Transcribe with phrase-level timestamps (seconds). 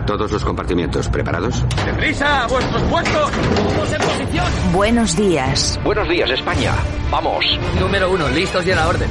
[0.00, 1.62] A todos los compartimientos, ¿preparados?
[1.84, 2.44] ¡Deprisa!
[2.44, 3.30] ¡A vuestros puestos!
[3.30, 4.46] ¡Todos en posición!
[4.72, 5.78] Buenos días.
[5.84, 6.72] Buenos días, España.
[7.10, 7.44] Vamos.
[7.78, 9.10] Número uno, listos y a la orden.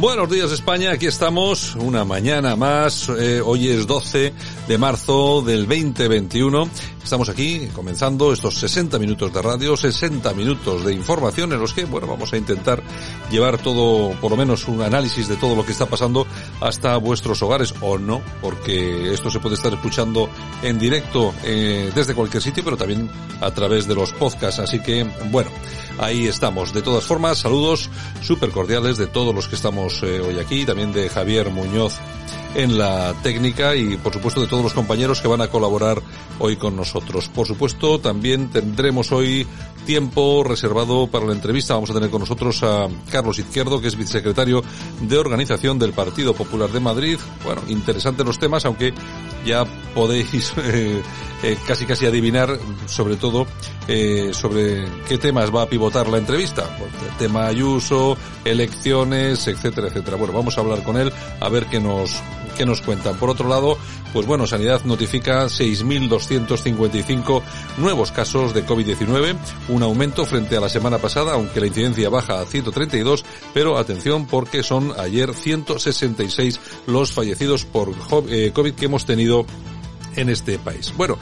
[0.00, 1.74] Buenos días España, aquí estamos.
[1.74, 4.32] Una mañana más, eh, hoy es 12
[4.68, 6.70] de marzo del 2021,
[7.02, 11.84] estamos aquí comenzando estos 60 minutos de radio, 60 minutos de información en los que,
[11.84, 12.80] bueno, vamos a intentar
[13.28, 16.28] llevar todo, por lo menos un análisis de todo lo que está pasando
[16.60, 20.30] hasta vuestros hogares o no, porque esto se puede estar escuchando
[20.62, 25.10] en directo eh, desde cualquier sitio, pero también a través de los podcasts, así que,
[25.32, 25.50] bueno,
[25.98, 26.72] ahí estamos.
[26.72, 27.90] De todas formas, saludos
[28.22, 31.94] súper cordiales de todos los que estamos eh, hoy aquí, también de Javier Muñoz
[32.54, 36.00] en la técnica y por supuesto de todos los compañeros que van a colaborar
[36.38, 37.28] hoy con nosotros.
[37.28, 39.46] Por supuesto, también tendremos hoy
[39.86, 41.74] tiempo reservado para la entrevista.
[41.74, 44.62] Vamos a tener con nosotros a Carlos Izquierdo, que es vicesecretario
[45.00, 47.18] de organización del Partido Popular de Madrid.
[47.44, 48.92] Bueno, interesantes los temas, aunque
[49.44, 51.02] ya podéis eh,
[51.42, 53.46] eh, casi casi adivinar sobre todo
[53.86, 56.64] eh, sobre qué temas va a pivotar la entrevista.
[56.78, 60.16] Pues, el tema Ayuso, elecciones, etcétera, etcétera.
[60.16, 62.22] Bueno, vamos a hablar con él a ver qué nos
[62.58, 63.16] qué nos cuentan.
[63.16, 63.78] Por otro lado,
[64.12, 67.42] pues bueno, Sanidad notifica 6.255
[67.78, 69.36] nuevos casos de COVID-19,
[69.68, 73.24] un aumento frente a la semana pasada, aunque la incidencia baja a 132,
[73.54, 77.94] pero atención porque son ayer 166 los fallecidos por
[78.28, 79.46] eh, COVID que hemos tenido
[80.16, 80.92] en este país.
[80.96, 81.16] Bueno,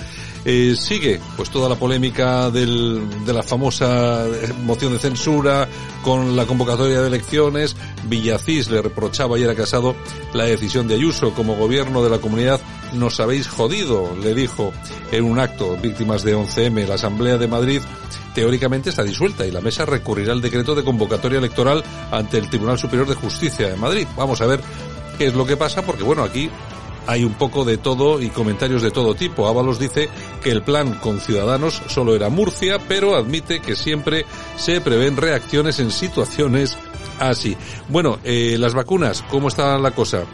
[0.48, 4.24] eh, sigue pues toda la polémica del, de la famosa
[4.62, 5.68] moción de censura
[6.02, 7.74] con la convocatoria de elecciones.
[8.04, 9.96] Villacís le reprochaba ayer a Casado
[10.34, 12.60] la decisión de Ayuso como gobierno de la comunidad.
[12.94, 14.72] Nos habéis jodido, le dijo
[15.10, 16.86] en un acto víctimas de 11M.
[16.86, 17.80] La Asamblea de Madrid
[18.32, 22.78] teóricamente está disuelta y la mesa recurrirá al decreto de convocatoria electoral ante el Tribunal
[22.78, 24.06] Superior de Justicia de Madrid.
[24.16, 24.60] Vamos a ver
[25.18, 26.48] qué es lo que pasa porque bueno, aquí
[27.06, 29.46] hay un poco de todo y comentarios de todo tipo.
[29.48, 30.08] Ábalos dice
[30.42, 35.78] que el plan con Ciudadanos solo era Murcia, pero admite que siempre se prevén reacciones
[35.78, 36.76] en situaciones
[37.18, 37.56] así.
[37.88, 40.24] Bueno, eh, las vacunas, ¿cómo está la cosa?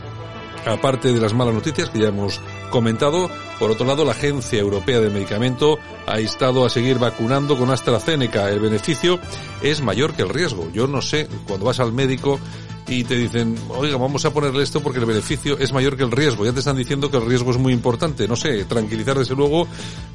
[0.64, 2.40] Aparte de las malas noticias que ya hemos
[2.70, 3.28] comentado,
[3.58, 8.48] por otro lado, la Agencia Europea de Medicamento ha instado a seguir vacunando con AstraZeneca.
[8.48, 9.18] El beneficio
[9.60, 10.70] es mayor que el riesgo.
[10.72, 12.38] Yo no sé, cuando vas al médico
[12.86, 16.10] y te dicen, oiga, vamos a ponerle esto porque el beneficio es mayor que el
[16.10, 16.44] riesgo.
[16.44, 18.26] Ya te están diciendo que el riesgo es muy importante.
[18.26, 19.66] No sé, tranquilizar desde luego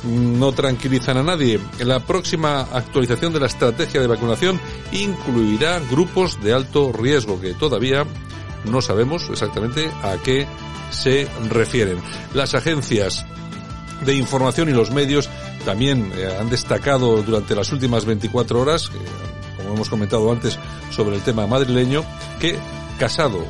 [0.04, 1.60] no tranquilizan a nadie.
[1.80, 4.60] La próxima actualización de la estrategia de vacunación
[4.92, 8.06] incluirá grupos de alto riesgo que todavía
[8.66, 10.46] no sabemos exactamente a qué
[10.92, 12.00] se refieren.
[12.34, 13.26] Las agencias
[14.06, 15.30] de información y los medios
[15.66, 18.92] también eh, han destacado durante las últimas 24 horas,
[19.78, 20.58] hemos comentado antes
[20.90, 22.04] sobre el tema madrileño,
[22.40, 22.58] que
[22.98, 23.46] Casado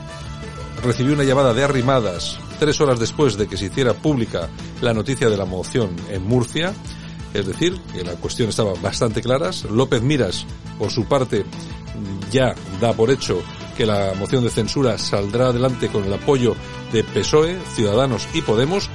[0.83, 4.49] recibió una llamada de arrimadas tres horas después de que se hiciera pública
[4.81, 6.73] la noticia de la moción en Murcia,
[7.33, 9.51] es decir, que la cuestión estaba bastante clara.
[9.71, 10.45] López Miras,
[10.77, 11.45] por su parte,
[12.29, 13.41] ya da por hecho
[13.77, 16.55] que la moción de censura saldrá adelante con el apoyo
[16.91, 18.89] de PSOE, Ciudadanos y Podemos.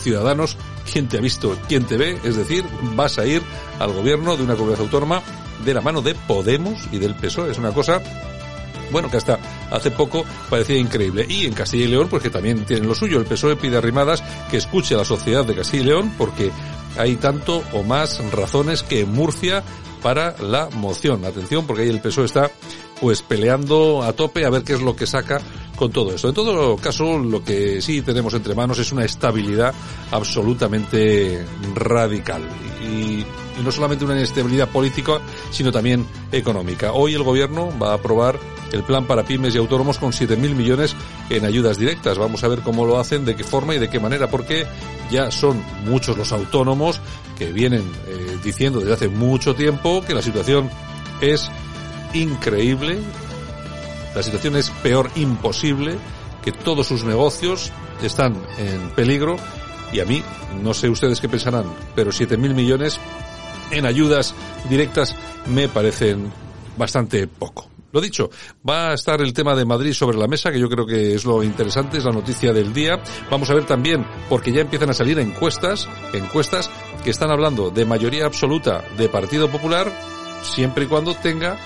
[0.00, 0.58] Ciudadanos,
[0.92, 1.56] ¿quién te ha visto?
[1.66, 2.18] ¿Quién te ve?
[2.24, 2.62] Es decir,
[2.94, 3.42] vas a ir
[3.78, 5.22] al gobierno de una comunidad autónoma
[5.64, 7.50] de la mano de Podemos y del PSOE.
[7.50, 8.00] Es una cosa
[8.90, 9.38] bueno, que hasta
[9.70, 11.26] hace poco parecía increíble.
[11.28, 13.18] Y en Castilla y León, pues que también tienen lo suyo.
[13.18, 16.50] El PSOE pide arrimadas que escuche a la sociedad de Castilla y León porque
[16.96, 19.62] hay tanto o más razones que en Murcia
[20.02, 21.24] para la moción.
[21.24, 22.50] Atención, porque ahí el PSOE está
[23.00, 25.40] pues peleando a tope a ver qué es lo que saca
[25.76, 26.28] con todo esto.
[26.28, 29.74] En todo caso, lo que sí tenemos entre manos es una estabilidad
[30.12, 32.42] absolutamente radical.
[32.82, 33.26] Y, y
[33.62, 35.20] no solamente una inestabilidad política,
[35.50, 36.92] sino también económica.
[36.92, 38.38] Hoy el gobierno va a aprobar
[38.72, 40.96] el plan para pymes y autónomos con 7.000 millones
[41.30, 42.18] en ayudas directas.
[42.18, 44.66] Vamos a ver cómo lo hacen, de qué forma y de qué manera, porque
[45.10, 47.00] ya son muchos los autónomos
[47.38, 50.70] que vienen eh, diciendo desde hace mucho tiempo que la situación
[51.20, 51.50] es
[52.12, 52.98] increíble,
[54.14, 55.96] la situación es peor imposible,
[56.42, 57.72] que todos sus negocios
[58.02, 59.36] están en peligro
[59.92, 60.22] y a mí,
[60.62, 61.64] no sé ustedes qué pensarán,
[61.94, 63.00] pero 7.000 millones
[63.74, 64.34] en ayudas
[64.68, 65.14] directas
[65.46, 66.32] me parecen
[66.76, 67.68] bastante poco.
[67.92, 68.28] Lo dicho,
[68.68, 71.24] va a estar el tema de Madrid sobre la mesa, que yo creo que es
[71.24, 73.00] lo interesante, es la noticia del día.
[73.30, 76.68] Vamos a ver también, porque ya empiezan a salir encuestas, encuestas
[77.04, 79.92] que están hablando de mayoría absoluta de Partido Popular,
[80.42, 81.56] siempre y cuando tenga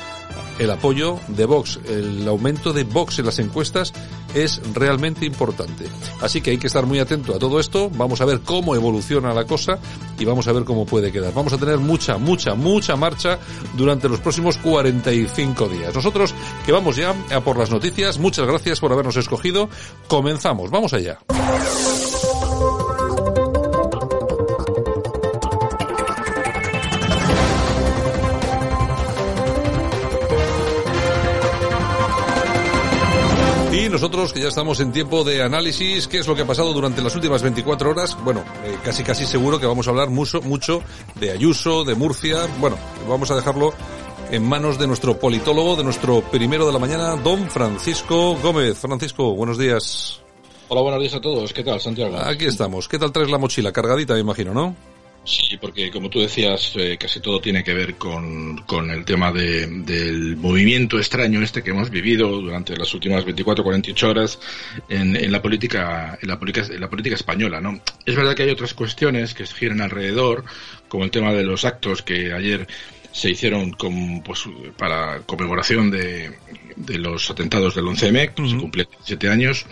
[0.58, 1.80] el apoyo de Vox.
[1.88, 3.94] El aumento de Vox en las encuestas
[4.34, 5.86] es realmente importante.
[6.20, 7.90] Así que hay que estar muy atento a todo esto.
[7.90, 9.78] Vamos a ver cómo evoluciona la cosa
[10.18, 11.32] y vamos a ver cómo puede quedar.
[11.34, 13.38] Vamos a tener mucha, mucha, mucha marcha
[13.74, 15.94] durante los próximos 45 días.
[15.94, 16.34] Nosotros
[16.64, 18.18] que vamos ya a por las noticias.
[18.18, 19.68] Muchas gracias por habernos escogido.
[20.06, 20.70] Comenzamos.
[20.70, 21.18] Vamos allá.
[33.88, 36.74] Y nosotros que ya estamos en tiempo de análisis, ¿qué es lo que ha pasado
[36.74, 38.18] durante las últimas 24 horas?
[38.22, 40.82] Bueno, eh, casi casi seguro que vamos a hablar mucho, mucho
[41.14, 42.46] de Ayuso, de Murcia.
[42.60, 42.76] Bueno,
[43.08, 43.72] vamos a dejarlo
[44.30, 48.76] en manos de nuestro politólogo, de nuestro primero de la mañana, don Francisco Gómez.
[48.76, 50.20] Francisco, buenos días.
[50.68, 51.54] Hola, buenos días a todos.
[51.54, 52.18] ¿Qué tal, Santiago?
[52.18, 52.88] Aquí estamos.
[52.88, 53.72] ¿Qué tal traes la mochila?
[53.72, 54.76] Cargadita, me imagino, ¿no?
[55.28, 59.30] Sí, porque como tú decías, eh, casi todo tiene que ver con, con el tema
[59.30, 64.38] de, del movimiento extraño este que hemos vivido durante las últimas 24, 48 horas
[64.88, 67.78] en, en, la política, en la política, en la política española, ¿no?
[68.06, 70.44] Es verdad que hay otras cuestiones que giran alrededor,
[70.88, 72.66] como el tema de los actos que ayer
[73.12, 74.44] se hicieron con, pues,
[74.78, 76.38] para conmemoración de,
[76.74, 78.50] de los atentados del 11M, que uh -huh.
[78.50, 79.66] se cumplen 17 años.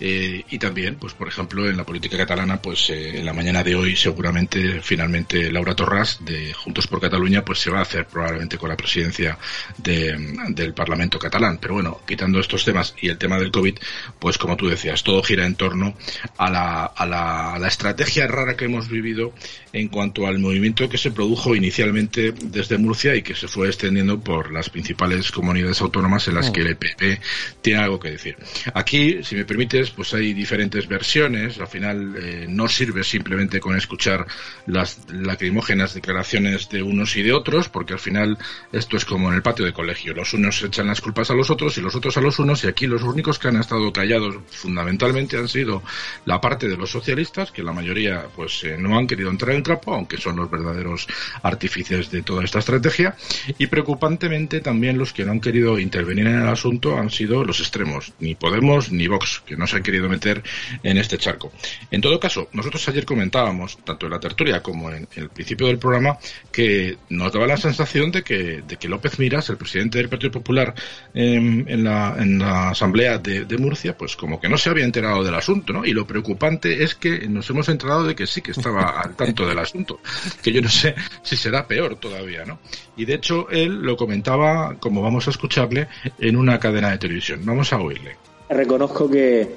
[0.00, 3.64] Eh, y también, pues por ejemplo, en la política catalana, pues eh, en la mañana
[3.64, 8.06] de hoy seguramente, finalmente, Laura Torras de Juntos por Cataluña, pues se va a hacer
[8.06, 9.38] probablemente con la presidencia
[9.76, 10.16] de,
[10.50, 11.58] del Parlamento catalán.
[11.60, 13.78] Pero bueno, quitando estos temas y el tema del COVID,
[14.18, 15.94] pues como tú decías, todo gira en torno
[16.36, 19.32] a la, a la, a la estrategia rara que hemos vivido
[19.72, 24.20] en cuanto al movimiento que se produjo inicialmente desde Murcia y que se fue extendiendo
[24.20, 27.20] por las principales comunidades autónomas en las que el PP
[27.60, 28.36] tiene algo que decir.
[28.74, 31.58] Aquí, si me permites, pues hay diferentes versiones.
[31.58, 34.26] Al final eh, no sirve simplemente con escuchar
[34.66, 38.38] las lacrimógenas declaraciones de unos y de otros, porque al final
[38.72, 40.14] esto es como en el patio de colegio.
[40.14, 42.68] Los unos echan las culpas a los otros y los otros a los unos, y
[42.68, 45.82] aquí los únicos que han estado callados fundamentalmente han sido
[46.24, 49.62] la parte de los socialistas, que la mayoría pues eh, no han querido entrar en
[49.62, 51.06] trapo, aunque son los verdaderos
[51.42, 53.16] artífices de toda esta estrategia.
[53.58, 57.60] Y preocupantemente también los que no han querido intervenir en el asunto han sido los
[57.60, 60.42] extremos, ni Podemos ni Vox, que no se han querido meter
[60.82, 61.52] en este charco.
[61.90, 65.78] En todo caso, nosotros ayer comentábamos, tanto en la tertulia como en, el principio del
[65.78, 66.18] programa,
[66.52, 70.32] que nos daba la sensación de que, de que López Miras, el presidente del Partido
[70.32, 70.74] Popular
[71.14, 75.72] eh, en, la, Asamblea de, Murcia, pues como que no se había enterado del asunto,
[75.72, 75.84] ¿no?
[75.84, 79.46] Y lo preocupante es que nos hemos enterado de que sí que estaba al tanto
[79.46, 80.00] del asunto,
[80.42, 82.60] que yo no sé si será peor todavía, ¿no?
[82.96, 85.88] Y de hecho él lo comentaba, como vamos a escucharle,
[86.18, 87.40] en una cadena de televisión.
[87.44, 88.16] Vamos a oírle.
[88.48, 89.56] Reconozco que,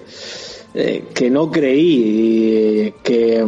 [0.73, 3.45] eh, que no creí, que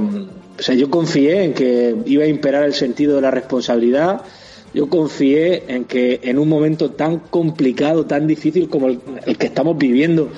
[0.59, 4.21] o sea, yo confié en que iba a imperar el sentido de la responsabilidad.
[4.73, 9.77] Yo confié en que en un momento tan complicado, tan difícil como el que estamos
[9.77, 10.29] viviendo,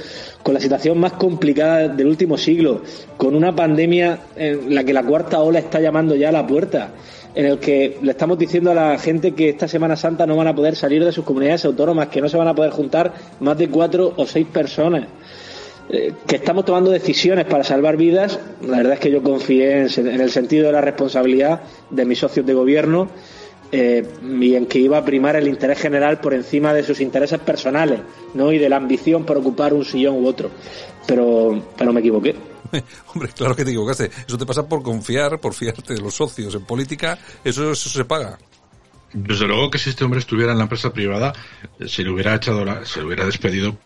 [0.44, 2.82] con la situación más complicada del último siglo,
[3.18, 6.94] con una pandemia en la que la cuarta ola está llamando ya a la puerta,
[7.36, 10.48] en el que le estamos diciendo a la gente que esta Semana Santa no van
[10.48, 13.58] a poder salir de sus comunidades autónomas, que no se van a poder juntar más
[13.58, 15.08] de cuatro o seis personas,
[15.90, 20.22] eh, que estamos tomando decisiones para salvar vidas, la verdad es que yo confié en,
[20.22, 23.10] el sentido de la responsabilidad de mis socios de gobierno
[23.72, 24.04] eh,
[24.40, 28.00] y en que iba a primar el interés general por encima de sus intereses personales,
[28.34, 28.54] ¿no?
[28.54, 30.50] Y de la ambición por ocupar un sillón u otro.
[31.06, 32.55] Pero, pero me equivoqué.
[33.14, 34.12] Hombre, claro que te equivocaste.
[34.28, 36.56] Eso te pasa por confiar, por fiarte de los socios.
[36.56, 38.38] En política, eso, eso se paga.
[39.14, 41.34] Desde luego que si este hombre estuviera en la empresa privada,
[41.88, 43.78] se le hubiera echado, la, se le hubiera despedido,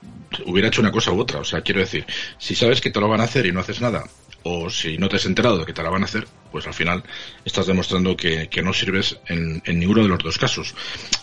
[0.46, 1.40] hubiera hecho una cosa u otra.
[1.40, 2.06] O sea, quiero decir,
[2.38, 4.04] si sabes que te lo van a hacer y no haces nada,
[4.44, 6.74] o si no te has enterado de que te la van a hacer, pues al
[6.74, 7.04] final
[7.46, 10.76] estás demostrando que, no sirves en, ninguno de los dos casos.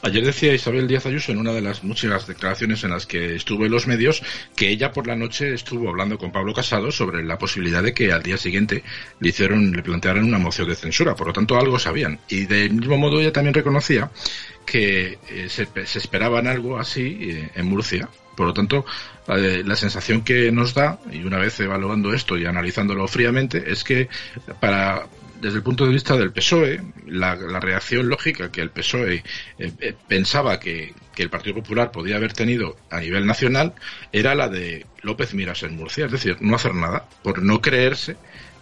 [0.02, 3.64] Ayer decía Isabel Díaz Ayuso en una de las muchas declaraciones en las que estuvo
[3.64, 4.22] en los medios
[4.54, 8.12] que ella por la noche estuvo hablando con Pablo Casado sobre la posibilidad de que
[8.12, 8.82] al día siguiente
[9.20, 11.14] le hicieron, le plantearan una moción de censura.
[11.14, 12.18] Por lo tanto, algo sabían.
[12.28, 14.10] Y del mismo modo ella también reconocía
[14.64, 18.08] que eh, se, esperaban algo así eh, en Murcia.
[18.36, 18.84] Por lo tanto,
[19.28, 23.82] eh, la sensación que nos da, y una vez evaluando esto y analizándolo fríamente, es
[23.82, 24.08] que
[24.60, 25.06] para
[25.40, 29.22] desde el punto de vista del PSOE, la, reacción lógica que el PSOE
[30.08, 33.74] pensaba que, que, el Partido Popular podía haber tenido a nivel nacional
[34.12, 38.16] era la de López Miras en Murcia, es decir, no hacer nada, por no creerse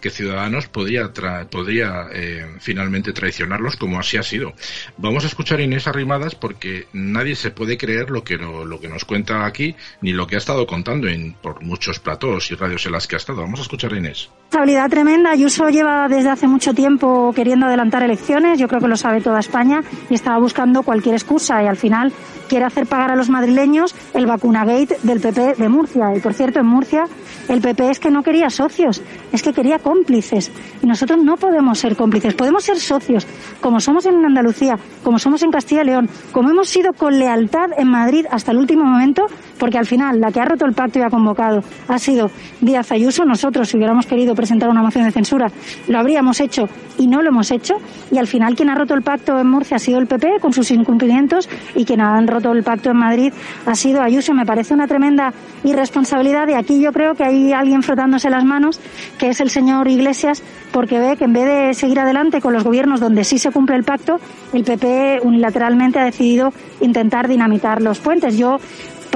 [0.05, 1.11] que Ciudadanos podría,
[1.49, 4.53] podría eh, finalmente traicionarlos como así ha sido.
[4.97, 8.87] Vamos a escuchar a Inés Arrimadas porque nadie se puede creer lo que, lo, que
[8.87, 12.85] nos cuenta aquí ni lo que ha estado contando en, por muchos platos y radios
[12.85, 13.41] en las que ha estado.
[13.41, 14.29] Vamos a escuchar a Inés.
[14.43, 15.31] Estabilidad tremenda.
[15.31, 18.59] Ayuso lleva desde hace mucho tiempo queriendo adelantar elecciones.
[18.59, 22.13] Yo creo que lo sabe toda España y estaba buscando cualquier excusa y al final
[22.47, 26.15] quiere hacer pagar a los madrileños el vacunagate del PP de Murcia.
[26.15, 27.05] Y por cierto, en Murcia
[27.49, 30.51] el PP es que no quería socios, es que quería cómplices.
[30.81, 33.25] Y nosotros no podemos ser cómplices, podemos ser socios,
[33.61, 37.69] como somos en Andalucía, como somos en Castilla y León, como hemos sido con lealtad
[37.77, 39.25] en Madrid hasta el último momento,
[39.57, 42.29] porque al final la que ha roto el pacto y ha convocado ha sido
[42.61, 43.23] Díaz Ayuso.
[43.23, 45.47] Nosotros, si hubiéramos querido presentar una moción de censura,
[45.87, 47.75] lo habríamos hecho y no lo hemos hecho.
[48.11, 50.51] Y al final quien ha roto el pacto en Murcia ha sido el PP con
[50.51, 53.33] sus incumplimientos y quien ha roto el pacto en Madrid
[53.65, 54.33] ha sido Ayuso.
[54.33, 55.33] Me parece una tremenda
[55.63, 58.79] irresponsabilidad y aquí yo creo que hay alguien frotándose las manos,
[59.17, 60.41] que es el señor Iglesias,
[60.71, 63.75] porque ve que en vez de seguir adelante con los gobiernos donde sí se cumple
[63.75, 64.19] el pacto,
[64.53, 68.37] el PP unilateralmente ha decidido intentar dinamitar los puentes.
[68.37, 68.57] Yo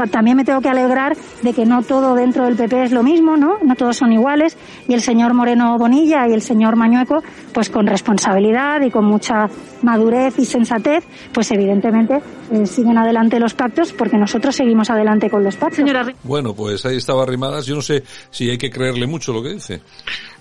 [0.07, 3.35] también me tengo que alegrar de que no todo dentro del PP es lo mismo,
[3.35, 3.57] ¿no?
[3.61, 7.21] No todos son iguales y el señor Moreno Bonilla y el señor Mañueco,
[7.53, 9.47] pues con responsabilidad y con mucha
[9.83, 12.21] madurez y sensatez, pues evidentemente
[12.51, 15.85] eh, siguen adelante los pactos porque nosotros seguimos adelante con los pactos.
[16.23, 17.65] Bueno, pues ahí estaba Arrimadas.
[17.65, 19.81] Yo no sé si hay que creerle mucho lo que dice.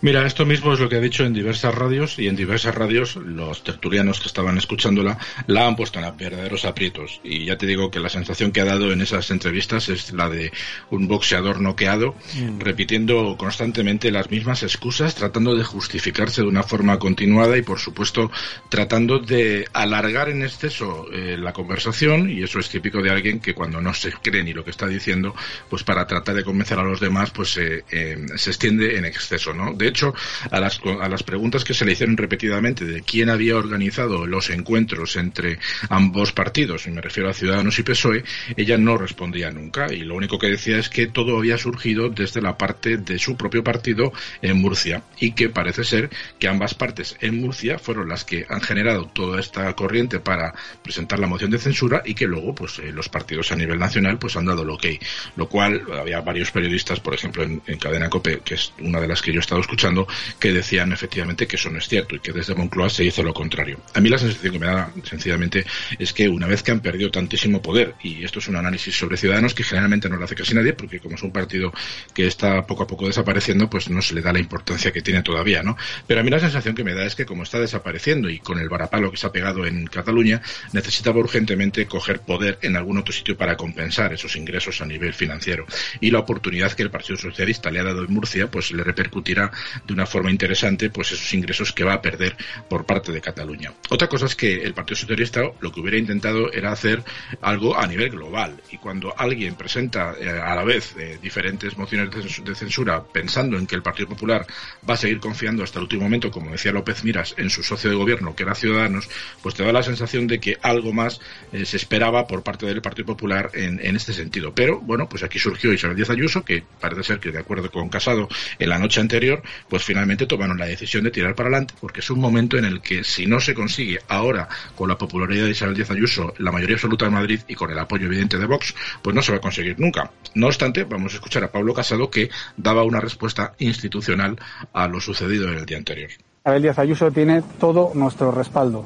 [0.00, 3.16] Mira, esto mismo es lo que ha dicho en diversas radios y en diversas radios
[3.16, 5.18] los tertulianos que estaban escuchándola
[5.48, 7.20] la han puesto en verdaderos aprietos.
[7.24, 10.28] Y ya te digo que la sensación que ha dado en esas entrevistas es la
[10.28, 10.52] de
[10.90, 12.60] un boxeador noqueado, mm.
[12.60, 18.30] repitiendo constantemente las mismas excusas, tratando de justificarse de una forma continuada y, por supuesto,
[18.68, 22.28] tratando de alargar en exceso eh, la conversación.
[22.30, 24.86] Y eso es típico de alguien que cuando no se cree ni lo que está
[24.86, 25.34] diciendo,
[25.68, 29.52] pues para tratar de convencer a los demás, pues eh, eh, se extiende en exceso,
[29.52, 29.74] ¿no?
[29.74, 30.14] De hecho,
[30.50, 34.50] a las, a las preguntas que se le hicieron repetidamente de quién había organizado los
[34.50, 35.58] encuentros entre
[35.90, 38.24] ambos partidos, y me refiero a Ciudadanos y PSOE,
[38.56, 42.40] ella no respondía nunca y lo único que decía es que todo había surgido desde
[42.40, 47.16] la parte de su propio partido en Murcia y que parece ser que ambas partes
[47.20, 51.58] en Murcia fueron las que han generado toda esta corriente para presentar la moción de
[51.58, 54.78] censura y que luego pues eh, los partidos a nivel nacional pues han dado lo
[54.78, 55.00] que
[55.34, 59.08] lo cual había varios periodistas por ejemplo en, en Cadena Cope que es una de
[59.08, 60.06] las que yo he estado escuchando
[60.38, 63.34] que decían efectivamente que eso no es cierto y que desde Moncloa se hizo lo
[63.34, 63.80] contrario.
[63.94, 65.64] A mí la sensación que me da sencillamente
[65.98, 69.16] es que una vez que han perdido tantísimo poder, y esto es un análisis sobre
[69.16, 71.72] Ciudadanos que generalmente no lo hace casi nadie, porque como es un partido
[72.14, 75.22] que está poco a poco desapareciendo, pues no se le da la importancia que tiene
[75.22, 75.76] todavía, ¿no?
[76.06, 78.58] Pero a mí la sensación que me da es que como está desapareciendo y con
[78.58, 80.40] el varapalo que se ha pegado en Cataluña,
[80.72, 85.66] necesitaba urgentemente coger poder en algún otro sitio para compensar esos ingresos a nivel financiero.
[86.00, 89.50] Y la oportunidad que el Partido Socialista le ha dado en Murcia, pues le repercutirá
[89.86, 92.36] de una forma interesante pues esos ingresos que va a perder
[92.68, 93.72] por parte de Cataluña.
[93.90, 97.02] Otra cosa es que el Partido Socialista lo que hubiera intentado era hacer
[97.40, 102.10] algo a nivel global y cuando alguien presenta eh, a la vez eh, diferentes mociones
[102.44, 104.46] de censura pensando en que el Partido Popular
[104.88, 107.90] va a seguir confiando hasta el último momento, como decía López Miras, en su socio
[107.90, 108.97] de gobierno que era Ciudadanos,
[109.42, 111.20] pues te da la sensación de que algo más
[111.52, 114.54] eh, se esperaba por parte del Partido Popular en, en este sentido.
[114.54, 117.88] Pero bueno, pues aquí surgió Isabel Díaz Ayuso, que parece ser que de acuerdo con
[117.88, 118.28] Casado
[118.58, 122.10] en la noche anterior, pues finalmente tomaron la decisión de tirar para adelante, porque es
[122.10, 125.74] un momento en el que si no se consigue ahora, con la popularidad de Isabel
[125.74, 129.14] Díaz Ayuso, la mayoría absoluta de Madrid y con el apoyo evidente de Vox, pues
[129.14, 130.10] no se va a conseguir nunca.
[130.34, 134.36] No obstante, vamos a escuchar a Pablo Casado que daba una respuesta institucional
[134.72, 136.10] a lo sucedido en el día anterior.
[136.48, 138.84] Isabel Díaz Ayuso tiene todo nuestro respaldo.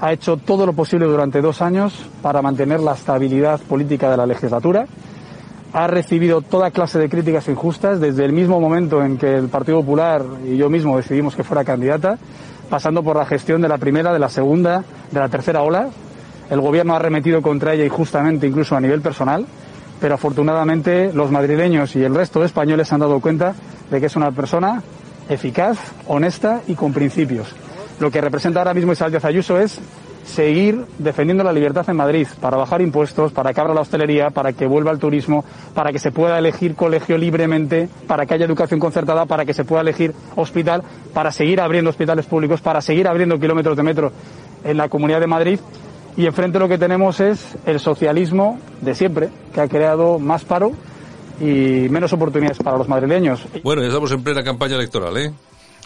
[0.00, 4.26] Ha hecho todo lo posible durante dos años para mantener la estabilidad política de la
[4.26, 4.86] legislatura
[5.72, 9.80] ha recibido toda clase de críticas injustas desde el mismo momento en que el Partido
[9.80, 12.18] Popular y yo mismo decidimos que fuera candidata,
[12.68, 14.82] pasando por la gestión de la primera, de la segunda,
[15.12, 15.88] de la tercera ola.
[16.50, 19.46] El gobierno ha remetido contra ella injustamente, incluso a nivel personal,
[20.00, 23.54] pero afortunadamente los madrileños y el resto de españoles se han dado cuenta
[23.90, 24.82] de que es una persona
[25.30, 27.54] eficaz, honesta y con principios.
[27.98, 29.80] Lo que representa ahora mismo Isabel Díaz Ayuso es
[30.24, 34.52] seguir defendiendo la libertad en Madrid, para bajar impuestos, para que abra la hostelería, para
[34.52, 35.44] que vuelva el turismo,
[35.74, 39.64] para que se pueda elegir colegio libremente, para que haya educación concertada, para que se
[39.64, 40.82] pueda elegir hospital,
[41.14, 44.12] para seguir abriendo hospitales públicos, para seguir abriendo kilómetros de metro
[44.64, 45.60] en la Comunidad de Madrid.
[46.16, 50.72] Y enfrente lo que tenemos es el socialismo de siempre, que ha creado más paro
[51.40, 53.40] y menos oportunidades para los madrileños.
[53.62, 55.32] Bueno, ya estamos en plena campaña electoral, ¿eh?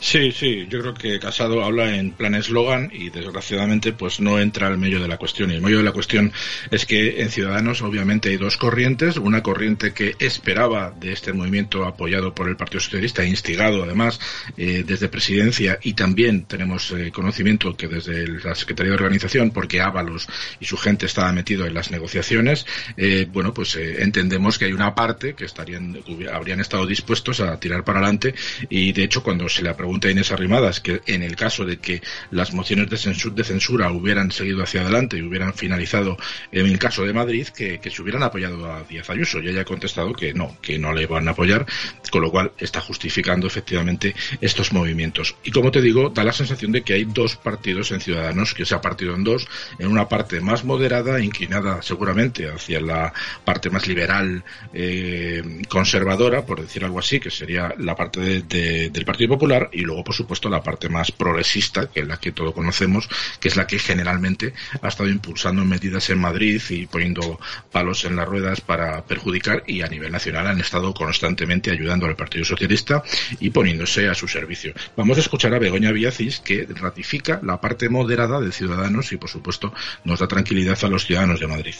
[0.01, 4.67] Sí, sí, yo creo que Casado habla en plan eslogan y desgraciadamente pues no entra
[4.67, 5.51] al medio de la cuestión.
[5.51, 6.33] Y el medio de la cuestión
[6.71, 11.85] es que en Ciudadanos obviamente hay dos corrientes, una corriente que esperaba de este movimiento
[11.85, 14.21] apoyado por el Partido Socialista, instigado además
[14.57, 15.79] eh, desde presidencia.
[15.83, 20.29] Y también tenemos eh, conocimiento que desde la Secretaría de Organización, porque Ábalos
[20.61, 24.95] y su gente estaba metido en las negociaciones, eh, bueno, pues entendemos que hay una
[24.95, 25.99] parte que estarían,
[26.33, 28.35] habrían estado dispuestos a tirar para adelante.
[28.69, 32.01] Y de hecho cuando se le pregunta Inés Arrimadas, que en el caso de que
[32.31, 36.17] las mociones de censura, de censura hubieran seguido hacia adelante y hubieran finalizado
[36.53, 39.43] en el caso de Madrid, que, se hubieran apoyado a Díaz Ayuso.
[39.43, 41.67] Y ella ha contestado que no, que no le van a apoyar,
[42.11, 45.37] con lo cual está justificando efectivamente estos movimientos.
[45.45, 48.65] Y como te digo, da la sensación de que hay dos partidos en Ciudadanos, que
[48.65, 49.47] se ha partido en dos,
[49.79, 53.13] en una parte más moderada, inclinada seguramente hacia la
[53.45, 59.35] parte más liberal, eh, conservadora, por decir algo así, que sería la parte del Partido
[59.35, 63.09] Popular, y luego, por supuesto, la parte más progresista, que es la que todos conocemos,
[63.41, 67.41] que es la que generalmente ha estado impulsando medidas en Madrid y poniendo
[67.71, 72.17] palos en las ruedas para perjudicar y a nivel nacional han estado constantemente ayudando al
[72.17, 73.03] Partido Socialista
[73.41, 74.73] y poniéndose a su servicio.
[74.97, 79.31] Vamos a escuchar a Begoña Villacís, que ratifica la parte moderada de Ciudadanos y, por
[79.31, 79.73] supuesto,
[80.05, 81.75] nos da tranquilidad a los ciudadanos de Madrid.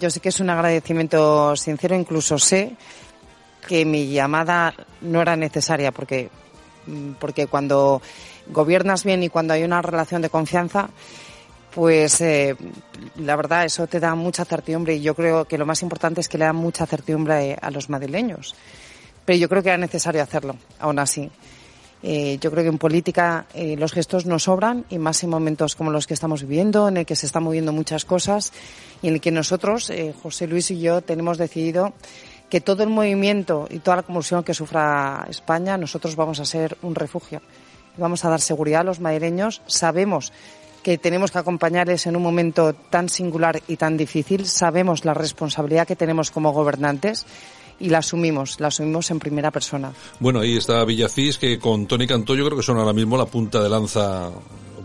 [0.00, 2.76] Yo sé que es un agradecimiento sincero, incluso sé
[3.66, 6.30] que mi llamada no era necesaria porque
[7.18, 8.00] porque cuando
[8.48, 10.88] gobiernas bien y cuando hay una relación de confianza,
[11.76, 12.56] pues eh,
[13.16, 16.28] la verdad eso te da mucha certidumbre y yo creo que lo más importante es
[16.28, 18.54] que le da mucha certidumbre a los madrileños.
[19.26, 21.30] Pero yo creo que era necesario hacerlo, aún así.
[22.02, 25.74] Eh, yo creo que en política eh, los gestos no sobran y más en momentos
[25.74, 28.54] como los que estamos viviendo, en el que se están moviendo muchas cosas
[29.02, 31.92] y en el que nosotros, José Luis y yo, tenemos decidido
[32.48, 36.76] que todo el movimiento y toda la convulsión que sufra España, nosotros vamos a ser
[36.82, 37.42] un refugio.
[37.96, 39.62] Vamos a dar seguridad a los madrileños.
[39.66, 40.32] Sabemos
[40.82, 44.46] que tenemos que acompañarles en un momento tan singular y tan difícil.
[44.46, 47.26] Sabemos la responsabilidad que tenemos como gobernantes
[47.80, 49.92] y la asumimos, la asumimos en primera persona.
[50.20, 53.26] Bueno, ahí está Villacís, que con Tony Cantó yo creo que son ahora mismo la
[53.26, 54.30] punta de lanza,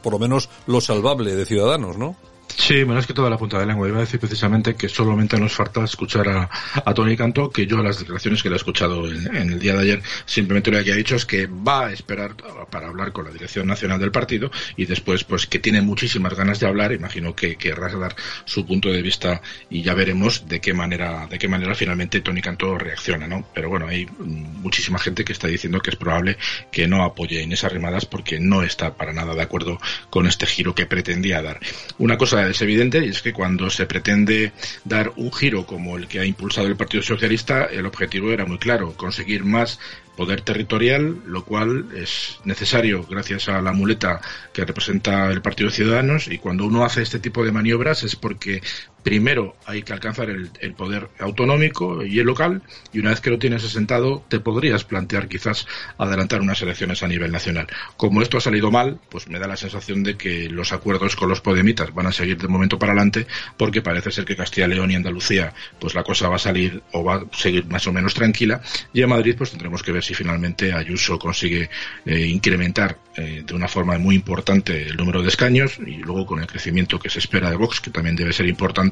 [0.02, 2.16] por lo menos lo salvable de Ciudadanos, ¿no?
[2.58, 3.88] Sí, bueno, es que toda la punta de lengua.
[3.88, 6.50] Iba a decir precisamente que solamente nos falta escuchar a,
[6.84, 9.82] a Tony Canto, que yo las declaraciones que le he escuchado en, el día de
[9.82, 12.36] ayer, simplemente lo que ha dicho es que va a esperar
[12.70, 16.60] para hablar con la dirección nacional del partido y después, pues que tiene muchísimas ganas
[16.60, 16.92] de hablar.
[16.92, 21.38] Imagino que querrá dar su punto de vista y ya veremos de qué manera, de
[21.38, 23.46] qué manera finalmente Tony Canto reacciona, ¿no?
[23.54, 26.38] Pero bueno, hay muchísima gente que está diciendo que es probable
[26.72, 30.46] que no apoye en esas rimadas porque no está para nada de acuerdo con este
[30.46, 31.60] giro que pretendía dar.
[31.98, 36.08] Una cosa es evidente y es que cuando se pretende dar un giro como el
[36.08, 39.80] que ha impulsado el Partido Socialista, el objetivo era muy claro, conseguir más
[40.16, 44.22] poder territorial, lo cual es necesario gracias a la muleta
[44.54, 48.16] que representa el Partido de Ciudadanos y cuando uno hace este tipo de maniobras es
[48.16, 48.62] porque
[49.04, 52.62] primero hay que alcanzar el, poder autonómico y el local
[52.94, 57.08] y una vez que lo tienes asentado te podrías plantear quizás adelantar unas elecciones a
[57.08, 57.68] nivel nacional.
[57.98, 61.30] Como esto ha salido mal, pues me da la sensación de que los acuerdos con
[61.30, 64.92] los podemitas van a seguir de momento para adelante porque parece ser que Castilla León
[64.92, 68.14] y Andalucía pues la cosa va a salir o va a seguir más o menos
[68.14, 68.62] tranquila
[68.94, 71.70] y en Madrid pues tendremos que ver si finalmente Ayuso consigue
[72.06, 76.40] eh, incrementar eh, de una forma muy importante el número de escaños y luego con
[76.40, 78.91] el crecimiento que se espera de Vox que también debe ser importante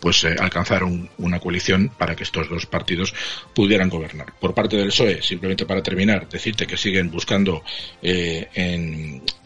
[0.00, 3.14] pues eh, alcanzar una coalición para que estos dos partidos
[3.54, 4.32] pudieran gobernar.
[4.38, 7.62] Por parte del PSOE, simplemente para terminar, decirte que siguen buscando
[8.02, 8.48] eh,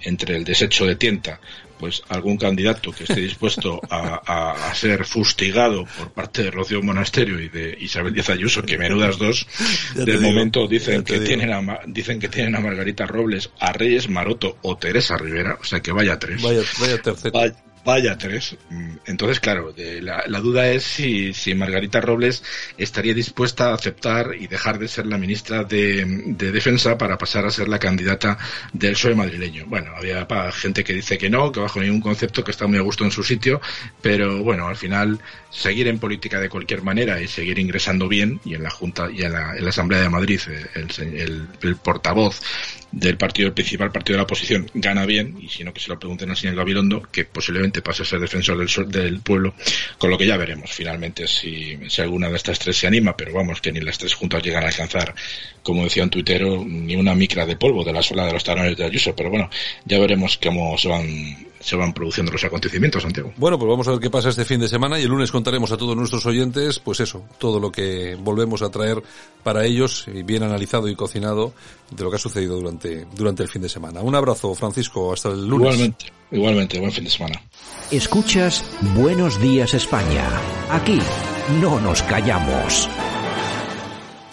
[0.02, 1.40] entre el desecho de tienta
[1.78, 7.48] pues algún candidato que esté dispuesto a, ser fustigado por parte de Rocío Monasterio y
[7.48, 9.46] de Isabel Díaz Ayuso, que menudas dos,
[9.94, 14.58] de momento dicen que tienen a, dicen que tienen a Margarita Robles, a Reyes Maroto
[14.62, 16.42] o Teresa Rivera, o sea que vaya tres.
[16.42, 17.54] Vaya, vaya tercera Vaya
[18.18, 18.56] tres.
[18.70, 22.42] Mm, entonces, claro, de la, la, duda es si, si, Margarita Robles
[22.78, 27.44] estaría dispuesta a aceptar y dejar de ser la ministra de, de Defensa para pasar
[27.44, 28.38] a ser la candidata
[28.72, 29.66] del PSOE madrileño.
[29.66, 32.82] Bueno, había gente que dice que no, que bajo ningún concepto, que está muy a
[32.82, 33.60] gusto en su sitio,
[34.00, 35.20] pero bueno, al final
[35.54, 39.22] seguir en política de cualquier manera y seguir ingresando bien, y en la Junta y
[39.22, 42.40] en la, Asamblea de Madrid eh, el, el, el portavoz
[42.90, 45.88] del partido, el principal partido de la oposición, gana bien, y si no que se
[45.88, 49.54] lo pregunten al señor Gabilondo, que posiblemente pase a ser defensor del, del pueblo,
[49.96, 53.32] con lo que ya veremos finalmente si, si alguna de estas tres se anima, pero
[53.32, 55.14] vamos, que ni las tres juntas llegan a alcanzar,
[55.64, 58.76] como decía un tuitero, ni una micra de polvo de la sola de los talones
[58.76, 59.50] de Ayuso, pero bueno,
[59.84, 63.32] ya veremos cómo se van se van produciendo los acontecimientos, Santiago.
[63.38, 65.72] Bueno, pues vamos a ver qué pasa este fin de semana y el lunes contaremos
[65.72, 69.02] a todos nuestros oyentes, pues eso, todo lo que volvemos a traer
[69.42, 71.54] para ellos, bien analizado y cocinado,
[71.90, 74.02] de lo que ha sucedido durante, durante el fin de semana.
[74.02, 75.72] Un abrazo, Francisco, hasta el lunes.
[75.74, 77.40] Igualmente, igualmente, buen fin de semana.
[77.90, 78.62] Escuchas
[78.94, 80.28] Buenos Días España.
[80.68, 80.98] Aquí
[81.62, 82.90] no nos callamos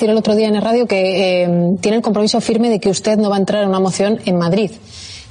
[0.10, 3.18] el otro día en el radio que eh, tiene el compromiso firme de que usted
[3.18, 4.72] no va a entrar en una moción en Madrid.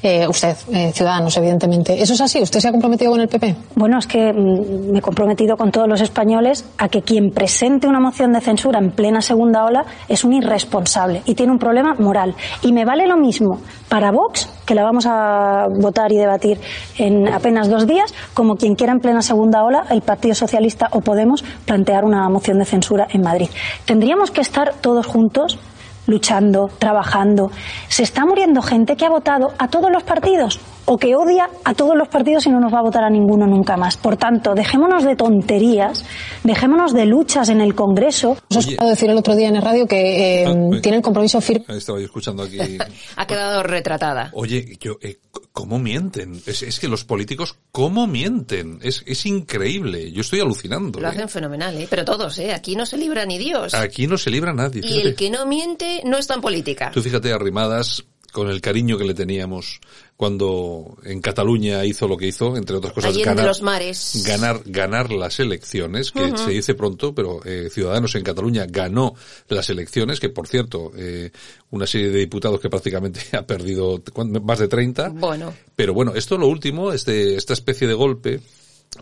[0.03, 2.01] Eh, usted, eh, Ciudadanos, evidentemente.
[2.01, 2.41] ¿Eso es así?
[2.41, 3.55] ¿Usted se ha comprometido con el PP?
[3.75, 7.87] Bueno, es que mm, me he comprometido con todos los españoles a que quien presente
[7.87, 11.95] una moción de censura en plena segunda ola es un irresponsable y tiene un problema
[11.99, 12.35] moral.
[12.63, 13.59] Y me vale lo mismo
[13.91, 16.59] para Vox, que la vamos a votar y debatir
[16.97, 21.01] en apenas dos días, como quien quiera en plena segunda ola, el Partido Socialista o
[21.01, 23.51] Podemos, plantear una moción de censura en Madrid.
[23.85, 25.59] Tendríamos que estar todos juntos
[26.07, 27.51] luchando, trabajando.
[27.89, 30.61] Se está muriendo gente que ha votado a todos los partidos
[30.93, 33.47] o que odia a todos los partidos y no nos va a votar a ninguno
[33.47, 33.97] nunca más.
[33.97, 36.05] Por tanto, dejémonos de tonterías,
[36.43, 38.37] dejémonos de luchas en el Congreso.
[38.57, 41.41] Os he decir el otro día en el radio que eh, ah, tiene el compromiso
[41.41, 41.65] firme.
[41.69, 42.59] Estaba yo escuchando aquí.
[43.17, 44.31] ha quedado retratada.
[44.33, 45.21] Oye, yo, eh,
[45.53, 46.43] ¿cómo mienten?
[46.45, 48.81] Es, es, que los políticos, ¿cómo mienten?
[48.83, 50.11] Es, es increíble.
[50.11, 50.99] Yo estoy alucinando.
[50.99, 51.29] Lo hacen ¿eh?
[51.29, 51.87] fenomenal, ¿eh?
[51.89, 52.53] Pero todos, ¿eh?
[52.53, 53.75] Aquí no se libra ni Dios.
[53.75, 54.83] Aquí no se libra nadie.
[54.83, 54.99] Fíjate.
[54.99, 56.91] Y el que no miente no está en política.
[56.93, 59.81] Tú fíjate, arrimadas con el cariño que le teníamos
[60.17, 64.23] cuando en Cataluña hizo lo que hizo, entre otras cosas, ganar, los mares.
[64.27, 66.45] ganar, ganar las elecciones, que uh -huh.
[66.45, 69.15] se dice pronto, pero eh, Ciudadanos en Cataluña ganó
[69.49, 71.31] las elecciones, que por cierto, eh,
[71.71, 74.03] una serie de diputados que prácticamente ha perdido
[74.43, 75.09] más de 30.
[75.09, 75.55] Bueno.
[75.75, 78.41] Pero bueno, esto lo último, este, esta especie de golpe,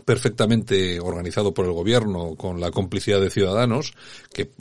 [0.05, 3.93] perfectamente organizado por el gobierno con la complicidad de ciudadanos,
[4.33, 4.51] que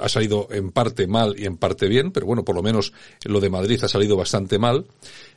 [0.00, 2.92] ha salido en parte mal y en parte bien, pero bueno, por lo menos
[3.24, 4.86] lo de Madrid ha salido bastante mal.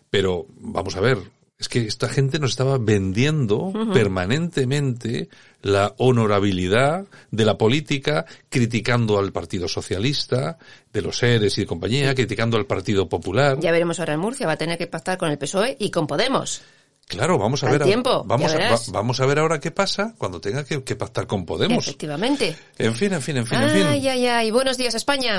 [0.10, 1.18] Pero vamos a ver,
[1.58, 3.94] es que esta gente nos estaba vendiendo uh -huh.
[3.94, 5.30] permanentemente
[5.62, 10.58] la honorabilidad de la política, criticando al Partido Socialista,
[10.94, 13.60] de los seres y de compañía, criticando al Partido Popular.
[13.60, 16.08] Ya veremos ahora en Murcia, va a tener que pactar con el PSOE y con
[16.08, 16.62] Podemos.
[17.08, 17.84] Claro, vamos a Al ver.
[17.84, 21.28] tiempo, vamos, a, va- vamos a ver ahora qué pasa cuando tenga que, que pactar
[21.28, 21.86] con Podemos.
[21.88, 22.58] Efectivamente.
[22.80, 23.84] En fin, en fin, en fin, en fin.
[23.88, 24.52] Ay, ay, ay.
[24.52, 25.38] Buenos días, España.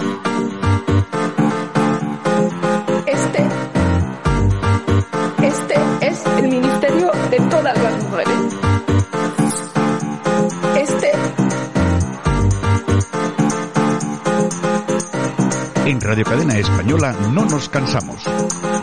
[3.07, 3.47] Este,
[5.43, 8.39] este es el ministerio de todas las mujeres.
[10.79, 11.13] Este
[15.87, 18.23] En Radio Cadena Española no nos cansamos.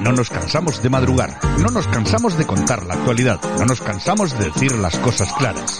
[0.04, 1.40] No nos cansamos de madrugar.
[1.60, 3.40] No nos cansamos de contar la actualidad.
[3.58, 5.80] No nos cansamos de decir las cosas claras.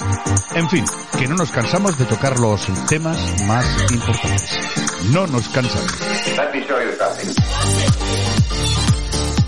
[0.56, 0.86] En fin,
[1.20, 4.58] que no nos cansamos de tocar los temas más importantes.
[5.12, 5.92] No nos cansamos.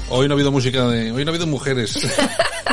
[0.09, 1.95] Hoy no ha habido música de, hoy no ha habido mujeres.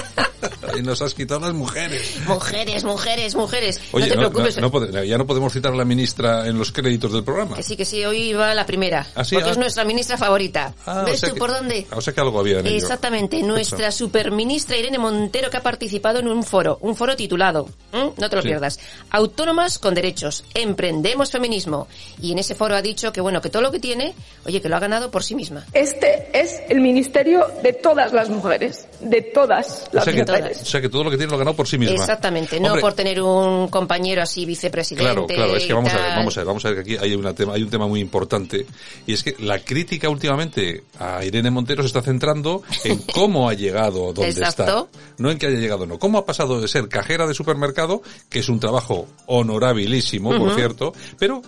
[0.79, 2.17] y nos has quitado las mujeres.
[2.27, 3.81] Mujeres, mujeres, mujeres.
[3.93, 4.57] Oye, no te preocupes.
[4.93, 7.57] no ya no podemos citar a la ministra en los créditos del programa.
[7.57, 9.07] Que sí, que sí, hoy va la primera.
[9.15, 9.35] ¿Ah, sí?
[9.35, 9.53] Porque Ah.
[9.53, 10.75] es nuestra ministra favorita.
[10.87, 11.87] Ah, o ¿Ves sea tú que- por dónde?
[11.95, 12.77] O sea que algo había en ello.
[12.77, 18.13] Exactamente, nuestra superministra Irene Montero que ha participado en un foro, un foro titulado, no
[18.29, 18.49] te lo Sí.
[18.49, 18.79] pierdas,
[19.11, 21.87] Autónomas con derechos, emprendemos feminismo.
[22.21, 24.15] Y en ese foro ha dicho que bueno, que todo lo que tiene,
[24.47, 25.67] oye, que lo ha ganado por sí misma.
[25.73, 30.62] Este es el ministerio de todas las mujeres, de todas O las que, mujeres.
[30.63, 31.95] O sea que todo lo que tiene lo ha ganado por sí misma.
[31.95, 35.05] Exactamente, no Hombre, por tener un compañero así vicepresidente.
[35.05, 36.19] Claro, claro, es que vamos y a ver, tal.
[36.19, 38.01] vamos a ver, vamos a ver que aquí hay, una tema, hay un tema muy
[38.01, 38.67] importante
[39.07, 43.55] y es que la crítica últimamente a Irene Montero se está centrando en cómo ha
[43.55, 44.63] llegado donde Exacto.
[44.63, 44.87] está,
[45.19, 48.41] no en que haya llegado, no, cómo ha pasado de ser cajera de supermercado, que
[48.41, 50.55] es un trabajo honorabilísimo, por Ujú.
[50.55, 51.43] cierto, pero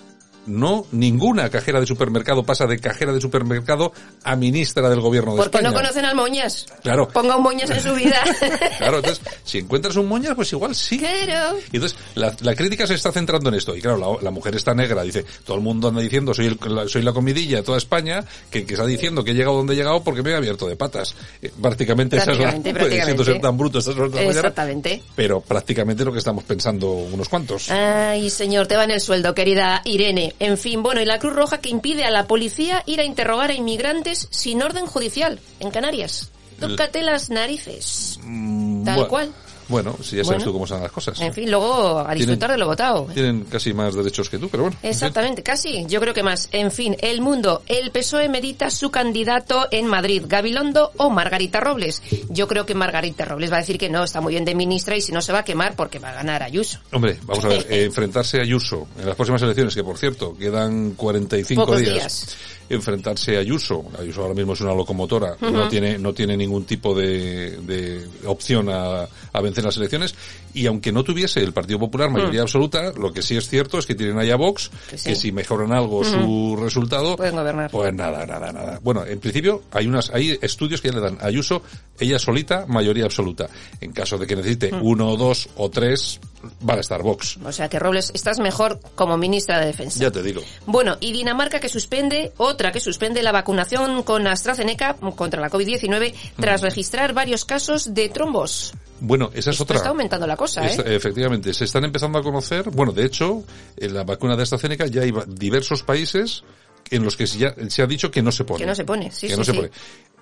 [0.46, 5.38] no ninguna cajera de supermercado pasa de cajera de supermercado a ministra del gobierno de
[5.38, 5.70] Porque España.
[5.70, 6.66] no conocen al Moñas.
[6.82, 7.08] Claro.
[7.08, 8.20] Ponga un Moñas en su vida.
[8.78, 10.98] Claro, entonces, si encuentras un moñas, pues igual sí.
[10.98, 11.56] Claro.
[11.72, 13.74] Y entonces, la, la crítica se está centrando en esto.
[13.74, 16.58] Y claro, la, la mujer está negra, dice, todo el mundo anda diciendo, soy, el-
[16.74, 19.74] la, soy la comidilla de toda España, que, que está diciendo que he llegado donde
[19.74, 21.14] he llegado porque me he abierto de patas.
[21.40, 23.04] Eh, prácticamente, esas son, Prácticamente, prácticamente.
[23.06, 25.02] siento ser tan bruto horas mañana, Exactamente.
[25.14, 27.70] pero prácticamente lo que estamos pensando unos cuantos.
[27.70, 30.33] Ay, señor, te va en el sueldo, querida Irene.
[30.40, 33.50] En fin, bueno, y la Cruz Roja que impide a la policía ir a interrogar
[33.50, 36.30] a inmigrantes sin orden judicial en Canarias.
[36.58, 38.18] Tócate las narices.
[38.22, 39.32] Mm, Tal bueno, cual.
[39.68, 40.44] Bueno, si ya sabes Bueno.
[40.44, 41.20] tú cómo son las cosas.
[41.20, 43.06] En fin, luego a disfrutar de lo votado.
[43.12, 44.76] Tienen casi más derechos que tú, pero bueno.
[44.76, 44.90] en fin.
[44.90, 45.84] Exactamente, casi.
[45.86, 46.48] Yo creo que más.
[46.52, 47.62] En fin, el mundo.
[47.66, 52.02] El PSOE medita su candidato en Madrid, Gabilondo o Margarita Robles.
[52.30, 54.96] Yo creo que Margarita Robles va a decir que no, está muy bien de ministra
[54.96, 56.78] y si no se va a quemar porque va a ganar Ayuso.
[56.92, 60.36] Hombre, vamos a ver, eh, enfrentarse a Ayuso en las próximas elecciones, que por cierto,
[60.36, 61.92] quedan 45 Pocos días.
[61.94, 62.36] días.
[62.68, 63.84] Enfrentarse a Ayuso.
[63.98, 68.68] Ayuso ahora mismo es una locomotora, no tiene no tiene ningún tipo de, de opción
[68.70, 70.14] a, a vencer las elecciones.
[70.54, 72.44] Y aunque no tuviese el Partido Popular mayoría Mm.
[72.44, 74.70] absoluta, lo que sí es cierto es que tienen ahí a Vox,
[75.04, 77.70] Que si mejoran algo su resultado, Pueden gobernar.
[77.70, 78.80] pues nada, nada, nada.
[78.82, 81.62] Bueno, en principio hay unas hay estudios que ya le dan a Ayuso
[81.98, 83.48] ella solita mayoría absoluta.
[83.80, 84.80] En caso de que necesite Mm.
[84.86, 86.20] uno, dos o tres,
[86.60, 87.38] van a estar Vox.
[87.44, 90.00] O sea que Robles, estás mejor como ministra de Defensa.
[90.00, 90.42] Ya te digo.
[90.66, 96.14] Bueno, y Dinamarca que suspende, otra que suspende la vacunación con AstraZeneca contra la COVID-19
[96.38, 98.74] tras registrar varios casos de trombos.
[99.00, 99.76] Bueno, esa es Esto otra.
[99.76, 100.76] está aumentando la cosa, ¿eh?
[100.86, 103.44] Efectivamente, se están empezando a conocer, bueno, de hecho,
[103.76, 106.44] en la vacuna de AstraZeneca ya hay diversos países
[106.90, 108.60] en los que se ya se ha dicho que no se pone.
[108.60, 109.70] Que no se pone, sí, que sí, no se pone.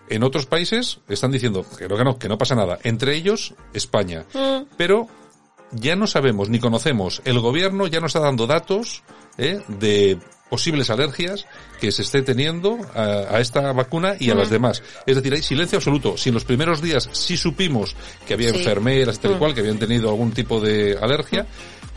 [0.08, 2.78] En otros países están diciendo que no, que no, que no pasa nada.
[2.82, 4.24] Entre ellos, España.
[4.34, 4.64] Mm.
[4.76, 5.08] Pero
[5.72, 7.22] ya no sabemos ni conocemos.
[7.24, 9.02] El gobierno ya nos está dando datos
[9.38, 9.60] ¿eh?
[9.68, 10.18] de
[10.52, 11.46] posibles alergias
[11.80, 14.38] que se esté teniendo a, a esta vacuna y a Mm.
[14.38, 14.82] las demás.
[15.06, 16.18] Es decir, hay silencio absoluto.
[16.18, 18.58] Si en los primeros días sí supimos que había Sí.
[18.58, 19.38] enfermeras, tal y Mm.
[19.38, 21.46] cual, que habían tenido algún tipo de alergia,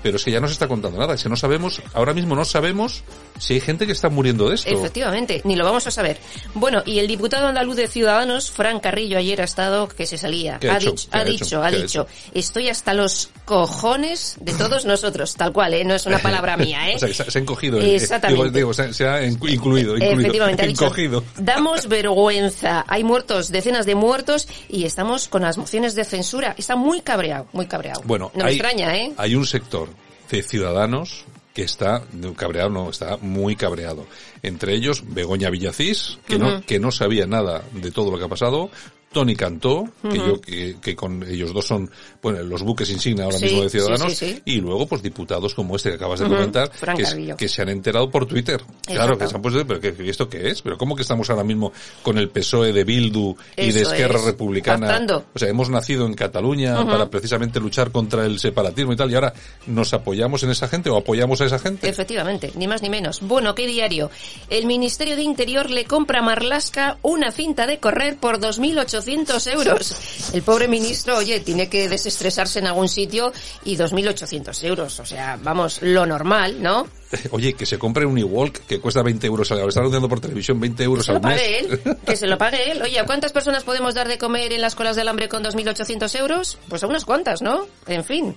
[0.02, 1.18] pero es que ya no se está contando nada.
[1.18, 3.04] Si no sabemos, ahora mismo no sabemos
[3.40, 4.70] si hay gente que está muriendo de esto.
[4.70, 6.18] Efectivamente, ni lo vamos a saber.
[6.54, 10.60] Bueno, y el diputado andaluz de Ciudadanos, Fran Carrillo, ayer ha estado que se salía.
[10.60, 14.38] ¿Qué ha ha dicho, ¿Qué ha dicho, ha ¿Qué ha dicho, estoy hasta los cojones
[14.40, 15.84] de todos nosotros, tal cual, ¿eh?
[15.84, 16.96] No es una palabra mía, ¿eh?
[16.96, 17.80] O sea, se, ha encogido.
[17.82, 18.45] eh, Exactamente.
[18.54, 20.20] Digo, digo, se, se ha inclu- incluido, incluido.
[20.20, 20.92] Efectivamente, dicho,
[21.38, 22.84] damos vergüenza.
[22.88, 26.56] Hay muertos, decenas de muertos, y estamos con las mociones de censura.
[26.58, 28.02] Está muy cabreado, muy cabreado.
[28.06, 29.14] Bueno, no me hay, extraña, ¿eh?
[29.18, 29.90] hay un sector
[30.30, 32.04] de ciudadanos que está
[32.36, 34.06] cabreado, no, está muy cabreado.
[34.44, 38.28] Entre ellos, Begoña Villacís, que no, que no sabía nada de todo lo que ha
[38.28, 38.70] pasado,
[39.16, 41.90] Tony Cantó, que yo, que, que con ellos dos son,
[42.22, 44.42] bueno, los buques insignia ahora Sí, mismo de Ciudadanos, sí, sí.
[44.44, 48.10] y luego, pues, diputados como este que acabas de comentar, que, que se han enterado
[48.12, 48.62] por Twitter.
[48.86, 50.62] Claro, que se han puesto, pero ¿qué, ¿esto qué es?
[50.62, 51.72] ¿Pero cómo que estamos ahora mismo
[52.04, 54.86] con el PSOE de Bildu y de Esquerra es, Republicana?
[54.88, 55.28] pactando.
[55.34, 59.16] O sea, hemos nacido en Cataluña para precisamente luchar contra el separatismo y tal, y
[59.16, 59.34] ahora
[59.68, 61.88] nos apoyamos en esa gente o apoyamos a esa gente.
[61.88, 63.22] Efectivamente, ni más ni menos.
[63.22, 64.12] Bueno, ¿qué diario?
[64.50, 69.05] El Ministerio de Interior le compra a Marlasca una cinta de correr por 2.800
[69.48, 69.96] euros.
[70.34, 73.32] El pobre ministro, oye, tiene que desestresarse en algún sitio
[73.64, 75.00] y 2.800 euros.
[75.00, 76.88] O sea, vamos, lo normal, ¿no?
[77.32, 80.20] Oye, que se compre un e-walk que cuesta 20 euros al Lo está anunciando por
[80.20, 81.42] televisión 20 euros Que se lo al mes.
[81.42, 82.82] pague él, que se lo pague él.
[82.82, 86.20] Oye, ¿a cuántas personas podemos dar de comer en las colas del hambre con 2.800
[86.20, 86.58] euros?
[86.70, 87.68] Pues a unas cuantas, ¿no?
[87.88, 88.36] En fin.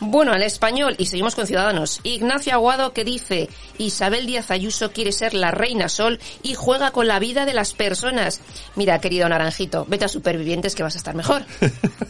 [0.00, 2.00] Bueno, al español, y seguimos con Ciudadanos.
[2.04, 7.08] Ignacio Aguado que dice, Isabel Díaz Ayuso quiere ser la reina sol y juega con
[7.08, 8.40] la vida de las personas.
[8.76, 11.42] Mira, querido Naranjito, vete a Supervivientes que vas a estar mejor.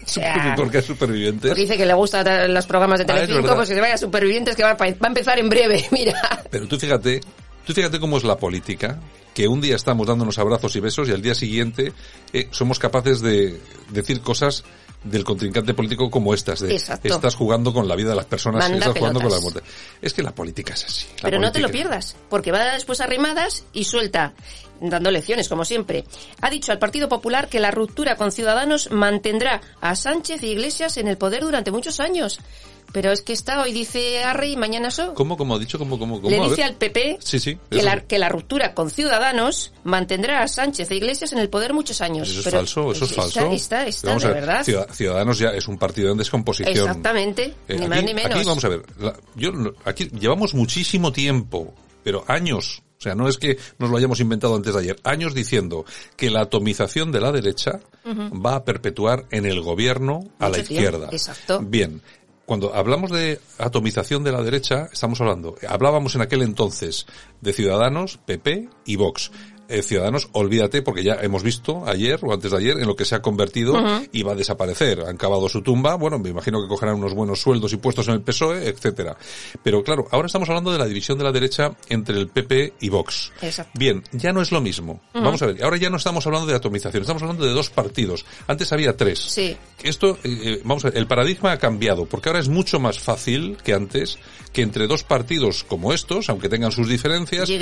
[0.08, 1.50] O sea, ¿Por qué supervivientes?
[1.50, 3.98] porque dice que le gustan los programas de Ah, Telecinco, pues que se vaya a
[3.98, 6.44] Supervivientes que va a empezar en breve, mira.
[6.50, 7.20] Pero tú fíjate,
[7.66, 9.00] tú fíjate cómo es la política,
[9.34, 11.92] que un día estamos dándonos abrazos y besos y al día siguiente
[12.32, 14.64] eh, somos capaces de decir cosas
[15.04, 17.08] del contrincante político como estas, de Exacto.
[17.08, 19.60] estás jugando con la vida de las personas, Manda estás jugando con la muerte.
[20.02, 21.06] Es que la política es así.
[21.22, 24.34] Pero no te lo pierdas, porque va después a rimadas y suelta,
[24.80, 26.04] dando lecciones, como siempre.
[26.40, 30.96] Ha dicho al Partido Popular que la ruptura con Ciudadanos mantendrá a Sánchez y Iglesias
[30.96, 32.40] en el poder durante muchos años.
[32.90, 35.12] Pero es que está hoy dice Arre y mañana so.
[35.14, 35.78] ¿Cómo, cómo ha dicho?
[35.78, 36.30] ¿Cómo, cómo, cómo?
[36.30, 37.58] Le dice al PP Sí, sí.
[37.70, 41.50] que eso- la, que la ruptura con Ciudadanos mantendrá a Sánchez e Iglesias en el
[41.50, 42.28] poder muchos años.
[42.30, 43.52] Eso es Pero falso, eso es está- falso.
[43.52, 44.64] Está, está, Vamos de a ver, verdad.
[44.64, 46.74] Ciudad- Ciudadanos ya es un partido en descomposición.
[46.76, 48.32] Exactamente, Eh, ni aquí, más ni menos.
[48.34, 49.52] aquí vamos a ver, la- yo
[49.84, 54.56] aquí llevamos muchísimo tiempo, pero años, o sea, no es que nos lo hayamos inventado
[54.56, 55.84] antes de ayer, años diciendo
[56.16, 60.64] que la atomización de la derecha va a perpetuar en el gobierno a Mucho la
[60.64, 61.08] tiempo, izquierda.
[61.12, 61.60] exacto.
[61.62, 62.00] Bien.
[62.48, 67.04] Cuando hablamos de atomización de la derecha, estamos hablando, hablábamos en aquel entonces
[67.42, 69.30] de Ciudadanos, PP y Vox
[69.68, 73.04] eh, Ciudadanos, olvídate, porque ya hemos visto ayer o antes de ayer en lo que
[73.04, 73.74] se ha convertido
[74.12, 75.02] y va a desaparecer.
[75.06, 78.14] Han cavado su tumba, bueno, me imagino que cogerán unos buenos sueldos y puestos en
[78.14, 79.16] el PSOE, etcétera.
[79.62, 82.88] Pero claro, ahora estamos hablando de la división de la derecha entre el PP y
[82.88, 83.30] Vox.
[83.74, 85.02] Bien, ya no es lo mismo.
[85.12, 88.24] Vamos a ver, ahora ya no estamos hablando de atomización, estamos hablando de dos partidos.
[88.46, 89.18] Antes había tres.
[89.18, 89.54] Sí.
[89.82, 92.98] Esto, eh, eh, vamos a ver, el paradigma ha cambiado, porque ahora es mucho más
[92.98, 94.18] fácil que antes
[94.52, 97.58] que entre dos partidos como estos, aunque tengan sus diferencias, sí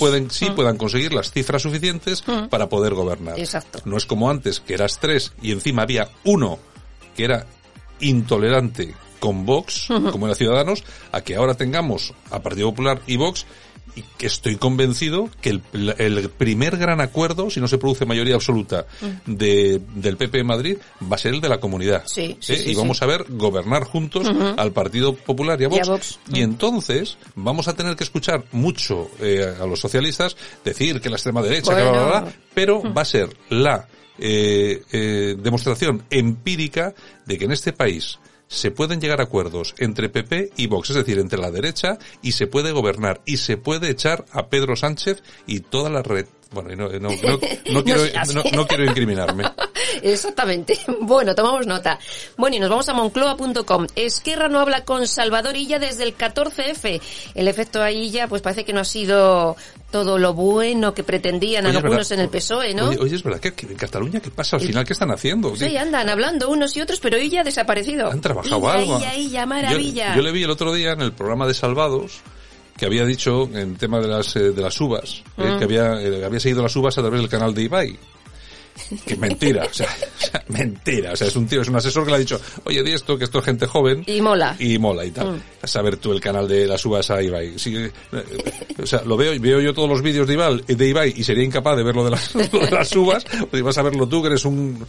[0.00, 2.48] pueden, sí puedan conseguir las cifras suficientes Mm.
[2.48, 3.38] para poder gobernar.
[3.38, 3.80] Exacto.
[3.84, 6.58] No es como antes, que eras tres y encima había uno
[7.16, 7.46] que era
[8.00, 13.46] intolerante con Vox, como era Ciudadanos, a que ahora tengamos a Partido Popular y Vox
[13.96, 18.34] y que estoy convencido que el, el primer gran acuerdo, si no se produce mayoría
[18.34, 18.86] absoluta
[19.24, 20.76] de, del PP en Madrid,
[21.10, 22.02] va a ser el de la comunidad.
[22.04, 22.56] Sí, sí, ¿Eh?
[22.58, 26.18] sí, y vamos a ver gobernar juntos al Partido Popular y a Y a Vox.
[26.30, 31.16] Y entonces vamos a tener que escuchar mucho eh, a los socialistas decir que la
[31.16, 32.36] extrema derecha, que bla, bla, bla, Bueno.
[32.52, 36.94] pero va a ser la eh, eh, demostración empírica
[37.26, 40.96] de que en este país se pueden llegar a acuerdos entre PP y Vox, es
[40.96, 45.22] decir, entre la derecha, y se puede gobernar, y se puede echar a Pedro Sánchez
[45.46, 46.26] y toda la red.
[46.50, 47.38] Bueno, y no, no, no,
[47.72, 48.02] no quiero,
[48.54, 49.44] no, quiero incriminarme.
[50.02, 50.78] Exactamente.
[51.00, 51.98] Bueno, tomamos nota.
[52.36, 53.86] Bueno, y nos vamos a moncloa.com.
[53.96, 57.00] Esquerra no habla con Salvador Illa desde el 14F.
[57.34, 59.56] El efecto ahí ya, pues parece que no ha sido
[59.90, 62.12] todo lo bueno que pretendían Oye, algunos verdad.
[62.12, 62.88] en el PSOE, ¿no?
[62.88, 64.84] Oye, oye, es verdad que, en Cataluña, ¿qué pasa al final?
[64.84, 65.54] ¿Qué están haciendo?
[65.54, 68.10] Sí, andan hablando unos y otros, pero Illa ha desaparecido.
[68.10, 68.98] ¿Han trabajado Illa, algo?
[68.98, 70.08] Illa, Illa, maravilla.
[70.10, 72.22] Yo, yo le vi el otro día en el programa de Salvados
[72.76, 75.58] que había dicho en tema de las eh, de las uvas, eh, Mm.
[75.58, 77.98] que había eh, había seguido las uvas a través del canal de Ibai.
[79.06, 79.86] Que mentira, o sea,
[80.18, 82.40] o sea, mentira, o sea, es un tío, es un asesor que le ha dicho,
[82.64, 84.02] oye, di esto, que esto es gente joven.
[84.04, 84.56] Y mola.
[84.58, 85.30] Y mola y tal.
[85.32, 85.42] Mm.
[85.62, 87.56] A saber tú el canal de las uvas a Ibai.
[87.56, 87.92] Sí, eh,
[88.82, 91.44] o sea, lo veo, veo yo todos los vídeos de Ibai, de Ibai y sería
[91.44, 94.20] incapaz de ver lo de las, lo de las uvas, pues vas a verlo tú
[94.22, 94.84] que eres un,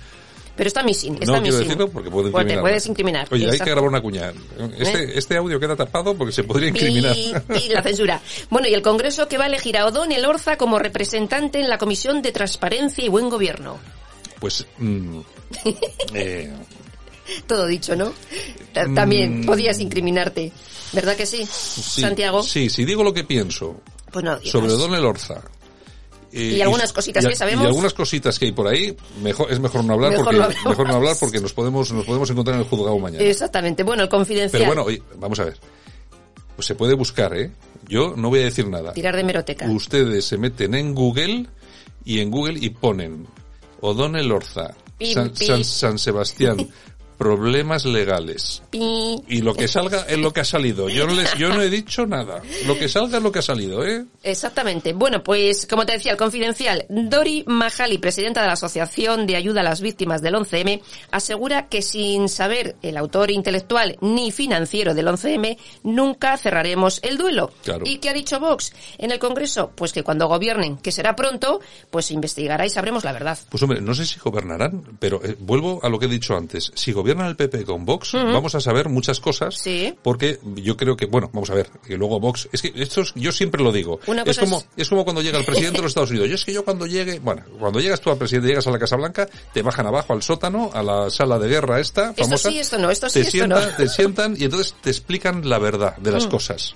[0.55, 1.59] Pero está missing, está no quiero missing.
[1.67, 2.61] decirlo porque puedo Pues te incriminar.
[2.61, 3.27] puedes incriminar.
[3.31, 4.31] Oye, hay que grabar una cuña.
[4.77, 7.15] Este, este audio queda tapado porque se podría incriminar.
[7.15, 8.21] Y, la censura.
[8.49, 11.77] Bueno, y el Congreso que va a elegir a O'Donnell Orza como representante en la
[11.77, 13.77] Comisión de Transparencia y Buen Gobierno.
[14.39, 15.19] Pues, mm,
[16.13, 16.51] eh,
[17.47, 18.13] Todo dicho, ¿no?
[18.73, 19.45] Ta- También Mm.
[19.45, 20.51] podías incriminarte.
[20.93, 22.43] ¿Verdad que sí, sí, Santiago?
[22.43, 25.41] Sí, si digo lo que pienso Pues no sobre Don El Orza.
[26.35, 27.63] Eh, Y algunas cositas y- que sabemos.
[27.63, 30.69] Y algunas cositas que hay por ahí, mejor, es mejor no hablar Mejor porque, no
[30.69, 33.23] mejor no hablar porque nos podemos, nos podemos encontrar en el juzgado mañana.
[33.23, 33.83] Exactamente.
[33.83, 34.51] Bueno, el confidencial.
[34.51, 35.57] Pero bueno, oye, vamos a ver.
[36.55, 37.51] Pues se puede buscar, ¿eh?
[37.87, 38.93] Yo no voy a decir nada.
[38.93, 39.69] Tirar de meroteca.
[39.69, 41.47] Ustedes se meten en Google
[42.03, 43.27] y en Google y ponen
[43.81, 45.35] O'Donnell Orza, Pim, San.
[45.35, 46.57] San- San Sebastián,
[47.17, 48.61] problemas legales.
[48.71, 50.89] Y lo que salga es lo que ha salido.
[50.89, 52.41] Yo no les, yo no he dicho nada.
[52.65, 54.05] Lo que salga es lo que ha salido, ¿eh?
[54.23, 54.93] Exactamente.
[54.93, 59.61] Bueno, pues como te decía, el confidencial, Dori Mahali, presidenta de la Asociación de Ayuda
[59.61, 65.07] a las Víctimas del 11M, asegura que sin saber el autor intelectual ni financiero del
[65.07, 67.51] 11M, nunca cerraremos el duelo.
[67.63, 67.85] Claro.
[67.85, 69.71] ¿Y qué ha dicho Vox en el Congreso?
[69.75, 73.37] Pues que cuando gobiernen, que será pronto, pues investigará y sabremos la verdad.
[73.49, 76.71] Pues hombre, no sé si gobernarán, pero eh, vuelvo a lo que he dicho antes.
[76.75, 78.25] Si gobiernan el PP con Vox, Ujú.
[78.33, 79.55] vamos a saber muchas cosas.
[79.55, 79.93] Sí.
[80.01, 83.13] Porque yo creo que, bueno, vamos a ver, que luego Vox, es que esto es-
[83.15, 83.99] yo siempre lo digo.
[84.07, 86.29] Una Es como, es- es como cuando llega el presidente de los Estados Unidos.
[86.29, 88.79] Yo es que yo cuando llegue, bueno, cuando llegas tú al presidente, llegas a la
[88.79, 92.49] Casa Blanca, te bajan abajo al sótano, a la sala de guerra esta, Esto famosa.
[92.49, 93.75] sí, esto no, esto sí, te esto sientan, no.
[93.77, 96.29] te sientan y entonces te explican la verdad de las Mm.
[96.29, 96.75] cosas.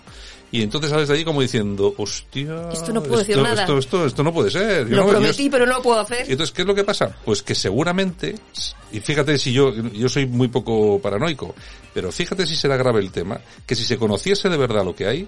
[0.51, 2.69] Y entonces sales de ahí como diciendo, hostia.
[2.73, 3.61] Esto no puedo decir esto, nada.
[3.61, 4.87] Esto, esto, esto no puede ser.
[4.87, 6.25] Yo Lo no- yo- prometí, pero no lo puedo hacer.
[6.27, 7.15] y entonces, ¿qué es lo que pasa?
[7.23, 8.33] Pues que seguramente,
[8.91, 11.53] y fíjate si yo, yo soy muy poco paranoico,
[11.93, 15.05] pero fíjate si será grave el tema, que si se conociese de verdad lo que
[15.07, 15.27] hay,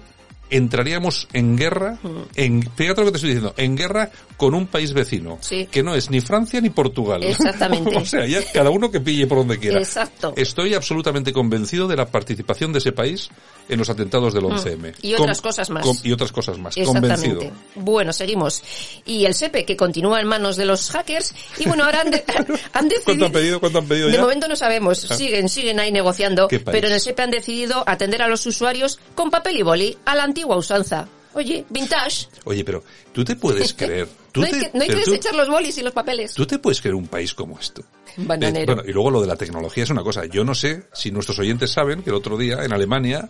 [0.50, 1.98] entraríamos en guerra,
[2.34, 5.66] en, fíjate lo que te estoy diciendo, en guerra con un país vecino, Sí.
[5.70, 7.22] que no es ni Francia ni Portugal.
[7.24, 7.96] Exactamente.
[7.96, 9.78] o sea, ya cada uno que pille por donde quiera.
[9.78, 10.34] Exacto.
[10.36, 13.30] Estoy absolutamente convencido de la participación de ese país
[13.68, 14.92] en los atentados del 11M.
[14.92, 15.06] Mm.
[15.06, 16.04] Y otras cosas más.
[16.04, 16.74] y otras cosas más.
[16.74, 17.40] Convencido.
[17.40, 17.52] Exactamente.
[17.76, 18.62] Bueno, seguimos.
[19.06, 21.34] Y el SEPE, que continúa en manos de los hackers.
[21.58, 22.24] Y bueno, ahora han, de-
[22.72, 23.04] han decidido...
[23.04, 23.60] ¿Cuánto han pedido?
[23.60, 24.20] ¿Cuánto han pedido De ya?
[24.20, 25.14] momento no sabemos, Ah.
[25.16, 26.72] siguen, siguen ahí negociando, ¿Qué país?
[26.74, 30.14] pero en el SEPE han decidido atender a los usuarios con papel y boli, a
[30.16, 31.06] la antigua usanza.
[31.34, 34.06] Oye, vintage, Oye, pero tú te puedes creer.
[34.32, 35.92] Tú no hay te- que, no hay que pero tú- desechar los bolis y los
[35.94, 36.34] papeles.
[36.34, 37.82] ¿Tú te puedes creer un país como esto?
[38.18, 38.72] Bananero.
[38.72, 40.26] Eh, bueno, y luego lo de la tecnología es una cosa.
[40.26, 43.26] Yo no sé si nuestros oyentes saben que el otro día en Alemania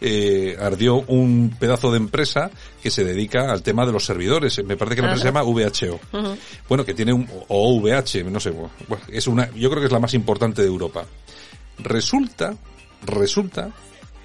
[0.00, 2.50] eh, ardió un pedazo de empresa
[2.82, 4.58] que se dedica al tema de los servidores.
[4.64, 5.44] Me parece que la empresa se Ajá.
[5.44, 6.36] llama VHO.
[6.68, 8.72] Bueno, que tiene un, o VH, no sé, bueno,
[9.08, 11.06] es una, yo creo que es la más importante de Europa.
[11.78, 12.56] Resulta
[13.06, 13.70] resulta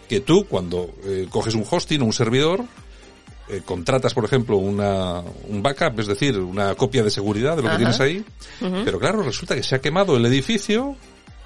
[0.09, 2.65] que tú cuando eh, coges un hosting o un servidor,
[3.47, 7.69] eh, contratas, por ejemplo, una, un backup, es decir, una copia de seguridad de lo
[7.69, 7.77] Ajá.
[7.77, 8.25] que tienes ahí,
[8.83, 10.95] pero claro, resulta que se ha quemado el edificio.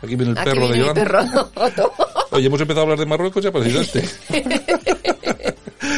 [0.02, 1.52] Aquí viene el Aquí perro de viene mi Yolanda.
[1.52, 1.92] perro.
[2.32, 4.04] Oye, hemos empezado a hablar de Marruecos y ha aparecido este.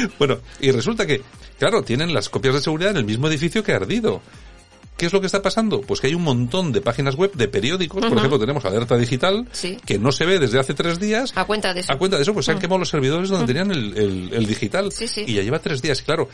[0.20, 1.22] bueno, y resulta que,
[1.58, 4.22] claro, tienen las copias de seguridad en el mismo edificio que ha ardido.
[4.98, 5.82] ¿Qué es lo que está pasando?
[5.82, 9.46] Pues que hay un montón de páginas web, de periódicos, por ejemplo, tenemos Alerta Digital,
[9.52, 9.78] Sí.
[9.86, 11.34] que no se ve desde hace tres días.
[11.36, 11.92] A cuenta de eso.
[11.92, 12.62] A cuenta de eso, pues se han Mm.
[12.62, 14.92] quemado los servidores donde tenían el, el- el digital.
[14.92, 15.26] Sí, sí.
[15.28, 16.02] Y ya lleva tres días.
[16.02, 16.30] Claro,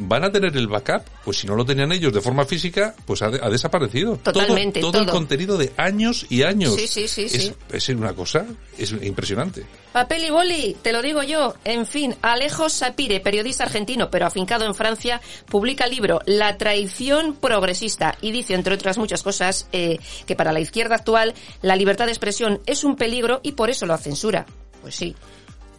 [0.00, 3.22] van a tener el backup, pues si no lo tenían ellos de forma física, pues
[3.22, 4.16] ha, de- ha desaparecido.
[4.16, 5.14] Todo- Totalmente, Todo, el todo.
[5.14, 6.74] contenido de años y años.
[6.74, 7.52] Sí, sí, sí, es, sí.
[7.72, 8.46] es una cosa,
[8.78, 9.64] es impresionante.
[9.92, 11.54] Papel y boli, te lo digo yo.
[11.64, 17.34] En fin, Alejo Sapire, periodista argentino, pero afincado en Francia, publica el libro La traición
[17.34, 22.06] progresista y dice, entre otras muchas cosas, eh, que para la izquierda actual la libertad
[22.06, 24.46] de expresión es un peligro y por eso lo censura.
[24.80, 25.14] Pues sí.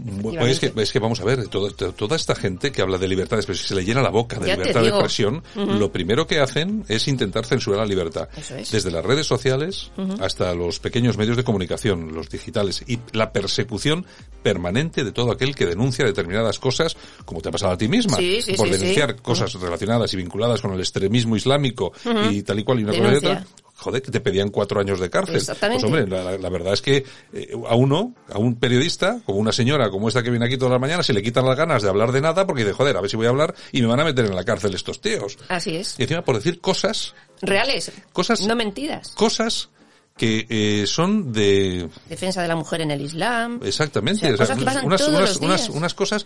[0.03, 2.97] Bueno, es, que, es que vamos a ver, todo- to- toda esta gente que habla
[2.97, 5.43] de libertad de expresión, se le llena la boca de Ya libertad de expresión,
[5.79, 8.27] lo primero que hacen es intentar censurar la libertad.
[8.35, 8.71] Eso es.
[8.71, 14.05] Desde las redes sociales hasta los pequeños medios de comunicación, los digitales, y la persecución
[14.41, 18.17] permanente de todo aquel que denuncia determinadas cosas, como te ha pasado a ti misma,
[18.17, 21.93] Sí, sí, por sí, denunciar cosas relacionadas y vinculadas con el extremismo islámico
[22.31, 23.45] y tal y cual y una cosa y otra.
[23.81, 25.37] Joder, que te pedían cuatro años de cárcel.
[25.37, 25.87] Exactamente.
[25.87, 27.03] Pues hombre, la, verdad es que
[27.33, 30.73] eh, a uno, a un periodista, como una señora como esta que viene aquí todas
[30.73, 33.01] las mañanas, se le quitan las ganas de hablar de nada porque dice, joder, a
[33.01, 35.39] ver si voy a hablar y me van a meter en la cárcel estos tíos.
[35.49, 35.95] Así es.
[35.97, 37.91] Y encima por decir cosas, Reales.
[38.13, 39.09] Cosas- No mentiras.
[39.15, 39.69] cosas
[40.17, 41.89] que eh, son de...
[42.07, 43.59] Defensa de la mujer en el Islam.
[43.63, 45.69] Exactamente, O sea, o sea, cosas unas, todos unas, los unas, días.
[45.69, 46.25] unas cosas...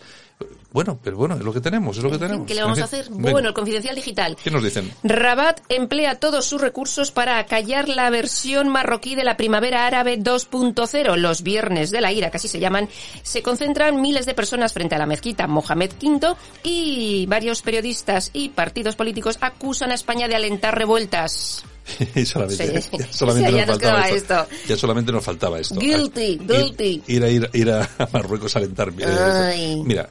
[0.72, 2.46] Bueno, pero bueno, es lo que tenemos, es lo que tenemos.
[2.46, 3.08] ¿Qué le vamos a hacer?
[3.10, 4.36] venga, Bueno, el confidencial digital.
[4.44, 4.92] ¿Qué nos dicen?
[5.04, 11.16] Rabat emplea todos sus recursos para acallar la versión marroquí de la primavera árabe 2.0.
[11.16, 12.90] Los viernes de la ira, que así se llaman,
[13.24, 18.50] se concentran miles de personas frente a la mezquita Mohamed V y varios periodistas y
[18.50, 21.64] partidos políticos acusan a España de alentar revueltas.
[22.16, 22.90] Y solamente, Sí.
[22.98, 24.48] ya solamente Sí, nos faltaba esto.
[24.68, 25.76] Ya solamente nos faltaba esto.
[25.76, 27.04] Guilty, guilty.
[27.08, 28.92] Ir, a ir, ir a Marruecos a alentar.
[29.06, 29.82] Ay.
[29.86, 30.10] Mira,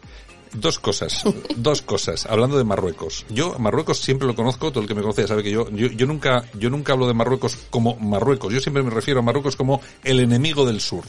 [0.53, 1.25] dos cosas,
[1.57, 2.27] dos cosas.
[2.27, 4.71] Hablando de Marruecos, yo Marruecos siempre lo conozco.
[4.71, 7.07] Todo el que me conoce ya sabe que yo, yo, yo nunca, yo nunca hablo
[7.09, 8.53] de Marruecos como Marruecos.
[8.53, 11.05] Yo siempre me refiero a Marruecos como el enemigo del sur.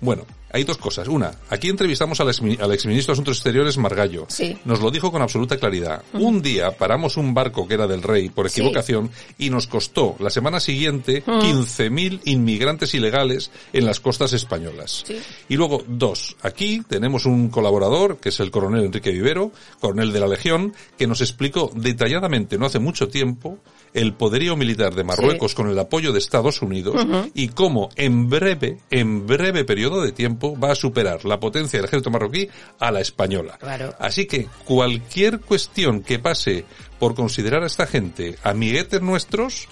[0.00, 1.08] Bueno, hay dos cosas.
[1.08, 4.26] Una, aquí entrevistamos al, exmi- al exministro de Asuntos Exteriores Margallo.
[4.28, 4.58] Sí.
[4.64, 6.02] Nos lo dijo con absoluta claridad.
[6.14, 8.60] Un día paramos un barco que era del rey por Sí.
[8.60, 11.40] equivocación y nos costó la semana siguiente Ujú.
[11.40, 15.04] 15.000 inmigrantes ilegales en las costas españolas.
[15.06, 15.18] Sí.
[15.48, 20.20] Y luego, dos, aquí tenemos un colaborador, que es el coronel Enrique Vivero, coronel de
[20.20, 23.58] la Legión, que nos explicó detalladamente, no hace mucho tiempo,
[23.92, 25.56] el poderío militar de Marruecos Sí.
[25.56, 30.58] con el apoyo de Estados Unidos y cómo en breve, en breve periodo de tiempo
[30.58, 33.56] va a superar la potencia del ejército marroquí a la española.
[33.58, 33.94] Claro.
[33.98, 36.64] Así que cualquier cuestión que pase
[36.98, 39.66] por considerar a esta gente amiguetes nuestros,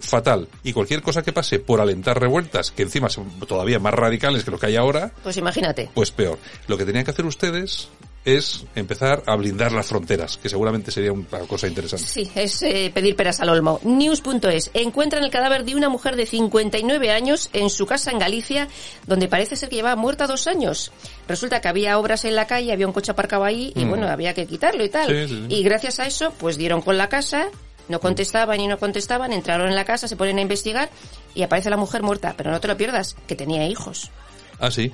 [0.00, 0.48] fatal.
[0.62, 4.50] Y cualquier cosa que pase por alentar revueltas, que encima son todavía más radicales que
[4.50, 5.88] lo que hay ahora, Pues imagínate.
[5.94, 6.38] pues peor.
[6.68, 7.88] Lo que tenían que hacer ustedes
[8.24, 12.06] es empezar a blindar las fronteras, que seguramente sería una cosa interesante.
[12.06, 13.80] Sí, es eh, pedir peras al olmo.
[13.82, 14.70] News.es.
[14.72, 18.68] Encuentran el cadáver de una mujer de 59 años en su casa en Galicia,
[19.06, 20.90] donde parece ser que llevaba muerta dos años.
[21.28, 23.88] Resulta que había obras en la calle, había un coche aparcado ahí y Mm.
[23.90, 25.08] bueno, había que quitarlo y tal.
[25.08, 25.54] Sí, sí, sí.
[25.54, 27.48] Y gracias a eso, pues dieron con la casa,
[27.88, 30.88] no contestaban y no contestaban, entraron en la casa, se ponen a investigar
[31.34, 32.32] y aparece la mujer muerta.
[32.38, 34.10] Pero no te lo pierdas, que tenía hijos.
[34.58, 34.90] Ah, sí.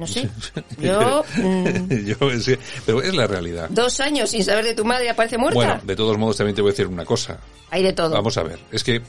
[0.00, 0.28] No sé.
[0.80, 3.68] Yo, mm, Yo, sí, pero es la realidad.
[3.70, 5.54] dos años sin saber de tu madre aparece muerta.
[5.54, 7.38] Bueno, de todos modos también te voy a decir una cosa.
[7.70, 8.10] Hay de todo.
[8.10, 9.02] Vamos a ver, es que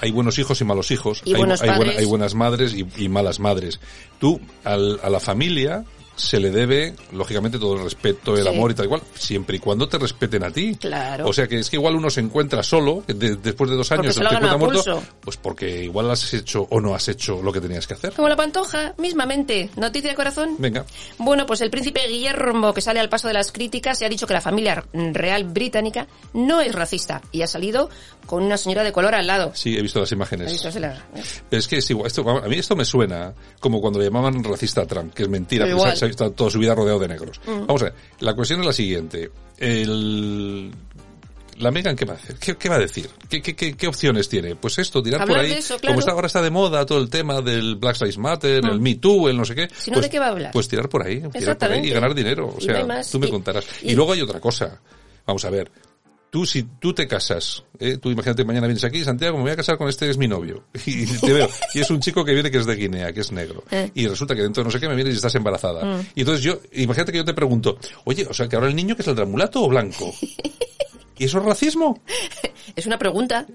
[0.00, 1.98] hay buenos hijos y malos hijos, Y hay, buenos hay, buena- padres.
[1.98, 3.80] hay buenas madres y, y malas madres.
[4.20, 5.84] Tú, al- a la familia
[6.16, 8.48] se le debe, lógicamente, todo el respeto, el Sí.
[8.48, 10.76] amor y tal y cual, siempre y cuando te respeten a ti.
[10.76, 11.26] Claro.
[11.28, 14.02] O sea que es que igual uno se encuentra solo, de- después de dos Porque
[14.02, 17.60] años se está muerto, pues porque igual has hecho o no has hecho lo que
[17.60, 18.12] tenías que hacer.
[18.12, 19.70] Como la pantoja, mismamente.
[19.76, 20.56] Noticia de corazón.
[20.58, 20.84] Venga.
[21.18, 24.26] Bueno, pues el príncipe Guillermo, que sale al paso de las críticas, se ha dicho
[24.26, 27.90] que la familia real británica no es racista y ha salido
[28.26, 29.52] con una señora de color al lado.
[29.54, 30.52] Sí, he visto las ¿Has imágenes.
[30.52, 30.78] visto?
[30.80, 31.04] La-
[31.50, 34.42] Pero es que es igual, esto, a mí esto me suena como cuando le llamaban
[34.42, 35.96] racista a Trump, que es mentira, igual.
[36.04, 37.40] Se ha estado toda su vida rodeado de negros.
[37.46, 37.66] Mm.
[37.66, 39.30] Vamos a ver, la cuestión es la siguiente.
[39.58, 40.70] El,
[41.58, 42.36] la Megan, ¿qué va a hacer?
[42.36, 43.08] ¿Qué, qué va a decir?
[43.28, 44.56] ¿Qué, qué, qué, qué opciones tiene?
[44.56, 45.52] Pues esto, tirar Hablar por ahí.
[45.52, 45.92] de eso, claro.
[45.94, 48.70] Como está, ahora está de moda todo el tema del Black Lives Matter, Mm.
[48.70, 49.68] el Me Too, el no sé qué.
[49.76, 50.52] Si no, pues, ¿de qué va a hablar?
[50.52, 52.48] Pues tirar por ahí, tirar por ahí y ganar dinero.
[52.48, 53.64] O no sea, tú me Y- contarás.
[53.82, 54.80] y- y luego hay otra cosa.
[55.26, 55.70] Vamos a ver.
[56.34, 57.96] Tú si tú te casas, ¿eh?
[57.96, 60.26] tú imagínate mañana vienes aquí, Santiago, me voy a casar con este que es mi
[60.26, 60.64] novio.
[60.84, 61.48] Y te veo.
[61.74, 63.62] Y es un chico que viene que es de Guinea, que es negro.
[63.70, 63.88] Eh.
[63.94, 65.84] Y resulta que dentro de no sé qué me vienes y estás embarazada.
[65.84, 66.06] Mm.
[66.16, 68.96] Y entonces yo, imagínate que yo te pregunto, oye, o sea, que ahora el niño
[68.96, 70.12] que saldrá mulato o blanco.
[71.18, 72.02] ¿Y eso es racismo?
[72.74, 73.46] Es una pregunta.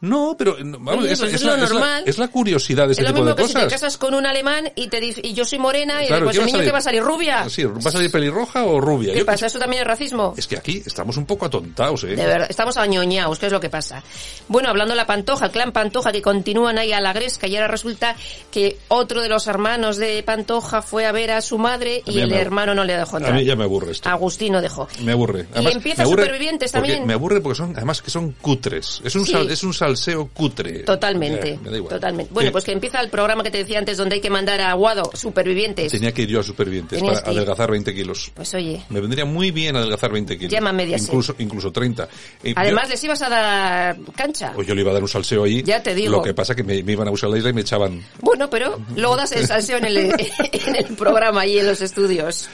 [0.00, 2.02] No, pero no, vamos, Oye, es, pues es es lo la- normal.
[2.06, 3.72] es la curiosidad de este es lo tipo mismo de que si te cosas.
[3.80, 6.48] casas con un alemán y te y yo soy morena y Claro, después ¿qué el
[6.48, 7.48] a niño que va a salir rubia.
[7.48, 9.12] Sí, ¿va a salir pelirroja o rubia?
[9.12, 9.46] ¿Qué Yo- pasa?
[9.46, 10.34] ¿Eso también es racismo?
[10.36, 12.08] Es que aquí estamos un poco atontados, ¿eh?
[12.16, 14.02] De verdad, estamos añoñados, ¿qué es lo que pasa?
[14.48, 17.54] Bueno, hablando de la Pantoja, el clan Pantoja, que continúan ahí a la gresca, y
[17.56, 18.16] ahora resulta
[18.50, 22.20] que otro de los hermanos de Pantoja fue a ver a su madre A y
[22.20, 23.36] el me- hermano no le dejó A entrar.
[23.38, 24.08] mí ya me aburre esto.
[24.08, 24.88] Agustino dejó.
[25.02, 25.46] Me aburre.
[25.52, 27.06] Además, empieza me aburre Supervivientes también.
[27.06, 29.00] Me aburre porque son, además que son cutres.
[29.04, 29.32] Es un, Sí.
[29.32, 30.80] sal- es un salseo cutre.
[30.80, 31.94] Totalmente, me da igual.
[31.94, 32.32] totalmente.
[32.32, 34.70] Bueno, pues que empieza el programa que te decía antes donde hay que mandar a
[34.70, 35.90] Aguado, Supervivientes.
[35.90, 38.30] Tenía que ir yo a Supervivientes Tenías para adelgazar 20 kilos.
[38.34, 40.52] Pues oye, Me vendría muy bien adelgazar 20 kilos.
[40.52, 41.08] Llama a Mediaset.
[41.08, 42.08] Incluso, incluso 30.
[42.44, 44.52] Eh, además yo, les ibas a dar cancha.
[44.54, 45.62] pues yo le iba a dar un salseo ahí.
[45.62, 46.12] Ya te digo.
[46.12, 48.02] Lo que pasa que me, me iban a buscar la isla y me echaban.
[48.20, 49.96] Bueno, pero luego das el salseo en el,
[50.52, 52.48] en el programa y en los estudios.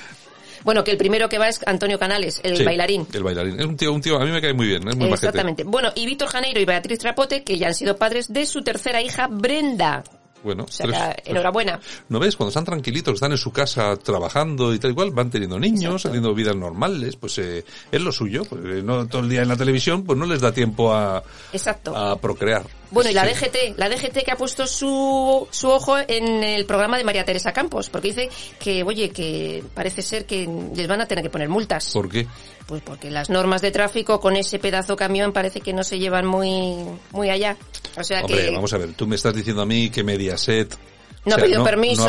[0.64, 3.06] Bueno, que el primero que va es Antonio Canales, el Sí, bailarín.
[3.12, 3.58] El bailarín.
[3.60, 5.26] Es un tío, un tío, a mí me cae muy bien, es muy majete.
[5.28, 5.64] Exactamente.
[5.64, 9.00] Bueno, y Víctor Janeiro y Beatriz Trapote, que ya han sido padres de su tercera
[9.02, 10.02] hija, Brenda.
[10.44, 11.80] Bueno, O sea, tres- que, enhorabuena.
[12.08, 12.36] ¿No ves?
[12.36, 16.32] Cuando están tranquilitos, están en su casa trabajando y tal igual, van teniendo niños, teniendo
[16.32, 18.44] vidas normales, pues eh, es lo suyo.
[18.44, 21.22] Pues, eh, no todo el día en la televisión, pues no les da tiempo a,
[21.52, 21.94] Exacto.
[21.96, 22.62] a procrear.
[22.90, 23.24] Bueno, y la.
[23.24, 27.52] DGT, la DGT que ha puesto su, su ojo en el programa de María Teresa
[27.52, 31.48] Campos, porque dice que, oye, que parece ser que les van a tener que poner
[31.48, 31.92] multas.
[31.92, 32.26] ¿Por qué?
[32.66, 36.26] Pues porque las normas de tráfico con ese pedazo camión parece que no se llevan
[36.26, 36.76] muy,
[37.12, 37.56] muy allá.
[37.96, 38.50] O sea Hombre, que...
[38.50, 40.76] vamos a ver, tú me estás diciendo a mí que Mediaset
[41.24, 42.08] No ha pedido no ha permiso,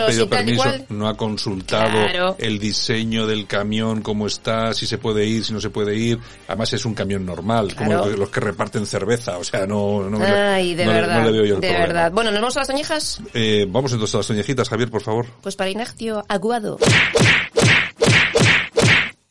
[0.89, 2.35] no ha consultado Claro.
[2.39, 6.19] el diseño del camión, cómo está, si se puede ir, si no se puede ir.
[6.47, 8.01] Además es un camión normal, Claro.
[8.03, 11.25] como los que reparten cerveza, o sea, no, no, Ay, de no le- verdad, no
[11.25, 11.85] le veo yo el de problema.
[11.87, 12.11] verdad.
[12.11, 13.21] Bueno, ¿nos vamos a las oñejas?
[13.33, 15.25] Eh, vamos entonces a las soñejitas, Javier, por favor.
[15.41, 16.77] Pues para Ignacio Aguado,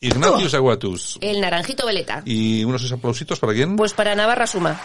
[0.01, 1.17] Ignacio Aguatus.
[1.21, 2.21] el naranjito veleta.
[2.25, 3.75] ¿Y unos aplausitos para quién?
[3.75, 4.79] Pues para Navarra Suma.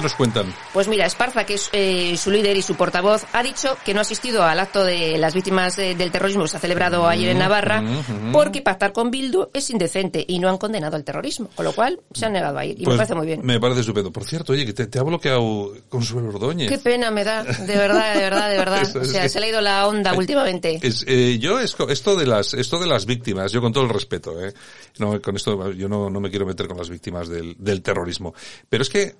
[0.00, 0.46] ¿Qué nos cuentan?
[0.72, 3.98] Pues mira, Esparza, que es eh, su líder y su portavoz, ha dicho que no
[3.98, 7.28] ha asistido al acto de las víctimas eh, del terrorismo que se ha celebrado ayer
[7.28, 11.50] en Navarra mm, porque pactar con Bildu es indecente y no han condenado al terrorismo,
[11.54, 13.40] con lo cual se han negado a ir y Pues me parece muy bien.
[13.44, 14.10] Me parece estupendo.
[14.10, 16.70] Por cierto, oye, que te, te ha bloqueado Consuelo Ordóñez.
[16.70, 18.82] Qué pena me da, de verdad, de verdad, de verdad.
[19.00, 20.78] O sea, se le ha ido la onda últimamente.
[20.82, 23.90] Es, eh, yo es- esto de las esto de las víctimas, yo con todo el
[23.90, 24.54] respeto, eh,
[24.98, 28.32] no, con esto yo no, no me quiero meter con las víctimas del, del terrorismo,
[28.68, 29.14] pero es que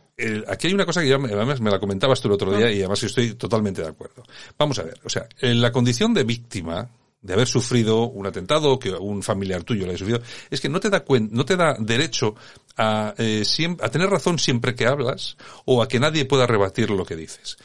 [0.49, 2.79] aquí hay una cosa que ya además me la comentabas tú el otro día y
[2.81, 4.23] además estoy totalmente de acuerdo.
[4.59, 6.89] Vamos a ver, o sea, en la condición de víctima
[7.23, 10.81] de haber sufrido un atentado que un familiar tuyo lo haya sufrido, es que no
[10.81, 12.35] te da cuen- no te da derecho
[12.79, 16.89] a, eh, siem- a tener razón siempre que hablas o a que nadie pueda rebatir
[16.91, 17.59] lo que dices.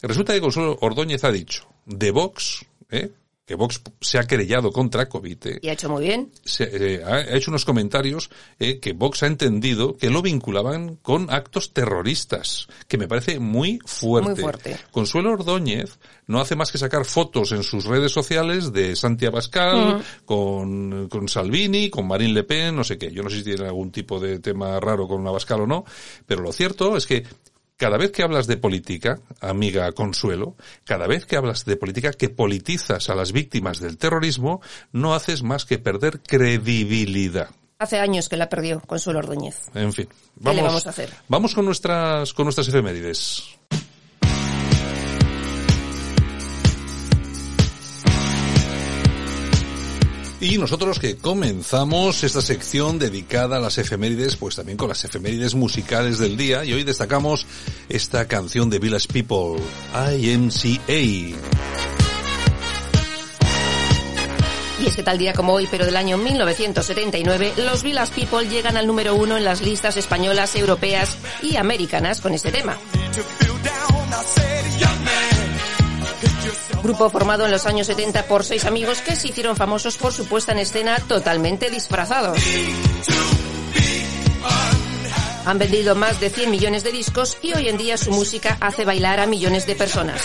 [0.00, 3.10] Resulta que Consuelo Ordóñez ha dicho de Vox, ¿eh?
[3.44, 5.58] Que Vox se ha querellado contra COVID, ¿eh?
[5.62, 6.30] Y ha hecho muy bien.
[6.44, 11.28] se, eh, ha hecho unos comentarios eh, que Vox ha entendido que lo vinculaban con
[11.28, 14.30] actos terroristas, que me parece muy fuerte.
[14.30, 14.76] Muy fuerte.
[14.92, 20.02] Consuelo Ordóñez no hace más que sacar fotos en sus redes sociales de Santi Abascal,
[20.24, 23.10] con, con Salvini, con Marine Le Pen, no sé qué.
[23.10, 25.84] Yo no sé si tiene algún tipo de tema raro con Abascal o no,
[26.26, 27.24] pero lo cierto es que
[27.82, 30.54] cada vez que hablas de política, amiga Consuelo,
[30.84, 34.60] cada vez que hablas de política que politizas a las víctimas del terrorismo,
[34.92, 37.50] no haces más que perder credibilidad.
[37.80, 39.56] Hace años que la perdió Consuelo Ordóñez.
[39.74, 40.06] En fin,
[40.40, 41.10] ¿Qué le vamos a hacer?
[41.26, 43.58] Vamos con nuestras con nuestras efemérides.
[50.42, 55.54] Y nosotros que comenzamos esta sección dedicada a las efemérides, pues también con las efemérides
[55.54, 57.46] musicales del día, y hoy destacamos
[57.88, 59.62] esta canción de Village People,
[60.18, 60.98] IMCA.
[60.98, 61.36] Y
[64.84, 68.88] es que tal día como hoy, pero del año 1979, los Village People llegan al
[68.88, 72.76] número uno en las listas españolas, europeas y americanas con este tema.
[76.82, 80.26] Grupo formado en los años 70 por seis amigos que se hicieron famosos por su
[80.26, 82.38] puesta en escena totalmente disfrazados.
[85.44, 88.84] Han vendido más de 100 millones de discos y hoy en día su música hace
[88.84, 90.20] bailar a millones de personas.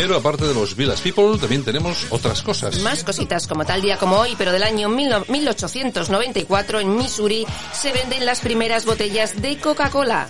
[0.00, 2.78] Pero aparte de los Village People, también tenemos otras cosas.
[2.82, 8.24] Más cositas, como tal día como hoy, pero del año 1894 en Missouri se venden
[8.24, 10.28] las primeras botellas de Coca-Cola.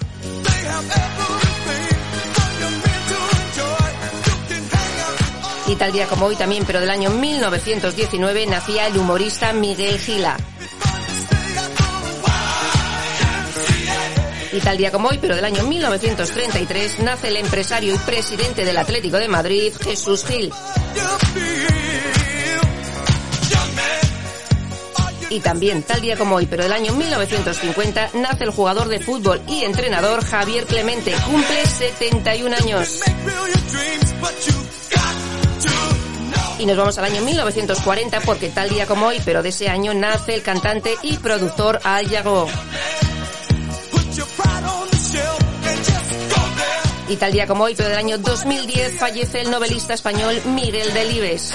[5.67, 10.39] Y tal día como hoy también, pero del año 1919, nacía el humorista Miguel Gila.
[14.53, 18.79] Y tal día como hoy, pero del año 1933, nace el empresario y presidente del
[18.79, 20.53] Atlético de Madrid, Jesús Gil.
[25.31, 29.43] Y también, tal día como hoy, pero del año 1950, nace el jugador de fútbol
[29.47, 31.13] y entrenador Javier Clemente.
[31.27, 33.01] Cumple 71 años.
[36.59, 39.93] Y nos vamos al año 1940 porque tal día como hoy, pero de ese año,
[39.93, 42.49] nace el cantante y productor Al Jago.
[47.09, 51.55] Y tal día como hoy, pero del año 2010, fallece el novelista español Miguel Delibes.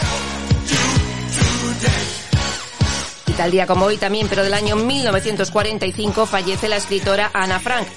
[3.27, 7.87] Y tal día como hoy también, pero del año 1945, fallece la escritora Ana Frank.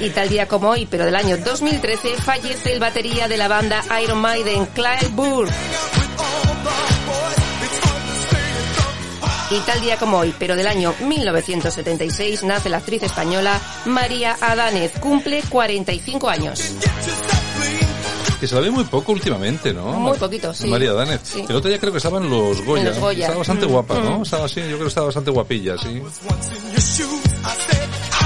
[0.00, 3.82] Y tal día como hoy, pero del año 2013, fallece el batería de la banda
[4.02, 5.48] Iron Maiden, Clive Burr.
[9.50, 14.92] Y tal día como hoy, pero del año 1976, nace la actriz española María Adánez.
[15.00, 16.60] Cumple 45 años.
[18.40, 19.92] Que se la ve muy poco últimamente, ¿no?
[19.92, 20.66] Muy poquito, sí.
[20.66, 21.20] María Danez.
[21.22, 21.44] Sí.
[21.48, 22.82] El otro día creo que estaba en los Goya.
[22.82, 23.18] En los Goya.
[23.20, 24.18] Estaba bastante Mm, guapa, ¿no?
[24.18, 24.22] mm.
[24.22, 26.02] Estaba así, yo creo que estaba bastante guapilla, sí.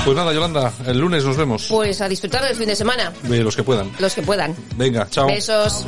[0.05, 1.67] Pues nada, Yolanda, el lunes nos vemos.
[1.69, 3.93] Pues a disfrutar del fin de semana, De los que puedan.
[3.99, 4.57] los que puedan.
[4.77, 5.27] Venga, chao.
[5.29, 5.85] Besos.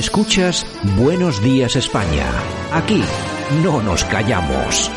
[0.00, 2.26] Escuchas Buenos Días España.
[2.72, 3.02] Aquí
[3.62, 4.90] no nos callamos.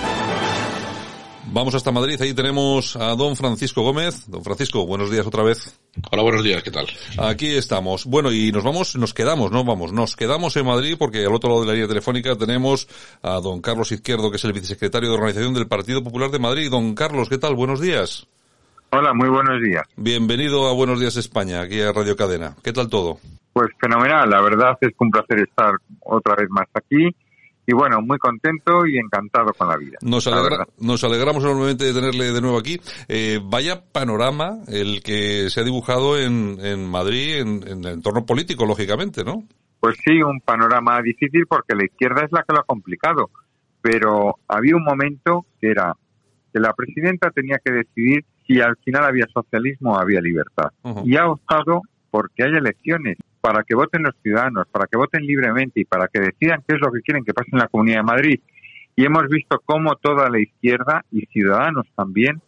[1.48, 4.24] Vamos hasta Madrid, ahí tenemos a don Francisco Gómez.
[4.28, 5.78] Don Francisco, buenos días otra vez.
[6.10, 6.88] Hola, buenos días, ¿qué tal?
[7.18, 8.06] Aquí estamos.
[8.06, 11.50] Bueno, y nos vamos, nos quedamos, no vamos, nos quedamos en Madrid porque al otro
[11.50, 12.88] lado de la línea telefónica tenemos
[13.22, 16.72] a don Carlos Izquierdo, que es el vicesecretario de organización del Partido Popular de Madrid.
[16.72, 17.56] Don Carlos, ¿qué tal?
[17.56, 18.26] Buenos días.
[18.96, 19.84] Hola, muy buenos días.
[19.98, 22.56] Bienvenido a Buenos Días España, aquí a Radio Cadena.
[22.64, 23.18] ¿Qué tal todo?
[23.52, 27.08] Pues fenomenal, la verdad es un placer estar otra vez más aquí
[27.66, 29.98] y bueno, muy contento y encantado con la vida.
[30.02, 32.80] Nos, alegra- nos alegramos enormemente de tenerle de nuevo aquí.
[33.08, 38.26] Eh, vaya panorama el que se ha dibujado en, en Madrid, en, en el entorno
[38.28, 39.44] político, lógicamente, ¿no?
[39.80, 43.32] Pues sí, un panorama difícil porque la izquierda es la que lo ha complicado,
[43.82, 45.94] pero había un momento que era
[46.54, 50.70] que la presidenta tenía que decidir si al final había socialismo había libertad.
[51.06, 51.82] Y ha optado
[52.12, 56.20] porque haya elecciones para que voten los ciudadanos, para que voten libremente y para que
[56.20, 58.40] decidan qué es lo que quieren que pase en la Comunidad de Madrid.
[58.96, 62.42] Y hemos visto cómo toda la izquierda y ciudadanos también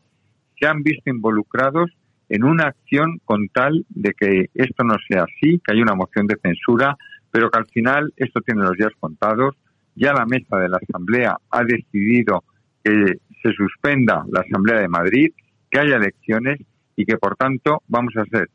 [0.60, 1.92] se han visto involucrados
[2.30, 6.28] en una acción con tal de que esto no sea así, que haya una moción
[6.28, 6.96] de censura,
[7.32, 9.56] pero que al final esto tiene los días contados.
[9.96, 12.44] Ya la mesa de la Asamblea ha decidido
[12.84, 15.32] que se suspenda la Asamblea de Madrid,
[15.76, 16.60] que haya elecciones
[16.96, 18.50] y que por tanto vamos a ser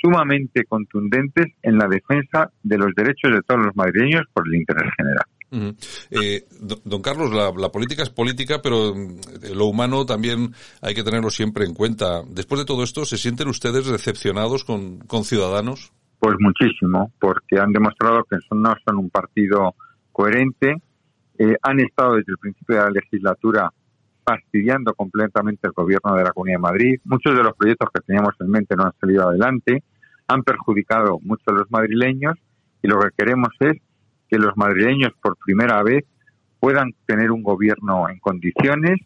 [0.00, 4.90] sumamente contundentes en la defensa de los derechos de todos los madrileños por el interés
[4.96, 5.24] general.
[6.10, 10.94] Eh, do- don Carlos, la, la política es política, pero mm, lo humano también hay
[10.94, 12.22] que tenerlo siempre en cuenta.
[12.26, 15.92] Después de todo esto, ¿se sienten ustedes decepcionados con, con Ciudadanos?
[16.18, 19.74] Pues muchísimo, porque han demostrado que son- no son un partido
[20.10, 20.76] coherente,
[21.38, 23.70] eh, han estado desde el principio de la legislatura
[24.24, 27.00] fastidiando completamente el gobierno de la Comunidad de Madrid.
[27.04, 29.82] Muchos de los proyectos que teníamos en mente no han salido adelante,
[30.28, 32.34] han perjudicado mucho a los madrileños
[32.82, 33.74] y lo que queremos es
[34.28, 36.04] que los madrileños por primera vez
[36.58, 39.00] puedan tener un gobierno en condiciones,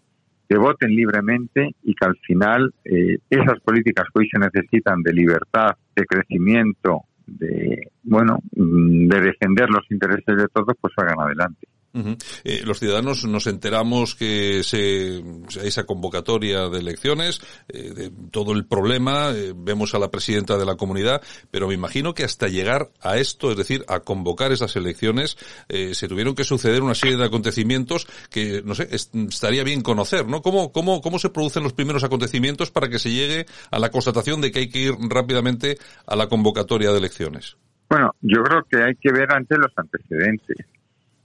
[0.48, 5.12] que voten libremente y que al final eh, esas políticas que hoy se necesitan de
[5.12, 11.66] libertad, de crecimiento, de bueno, mm, de defender los intereses de todos, pues salgan adelante.
[11.96, 12.16] Ujú.
[12.44, 15.22] Eh, los ciudadanos nos enteramos que se,
[15.62, 20.66] esa convocatoria de elecciones, eh, de todo el problema, eh, vemos a la presidenta de
[20.66, 24.76] la comunidad, pero me imagino que hasta llegar a esto, es decir, a convocar esas
[24.76, 25.38] elecciones,
[25.70, 29.80] eh, se tuvieron que suceder una serie de acontecimientos que, no sé, est- estaría bien
[29.80, 30.42] conocer, ¿no?
[30.42, 34.42] ¿Cómo, cómo, ¿Cómo se producen los primeros acontecimientos para que se llegue a la constatación
[34.42, 37.56] de que hay que ir rápidamente a la convocatoria de elecciones?
[37.88, 40.56] Bueno, yo creo que hay que ver antes los antecedentes.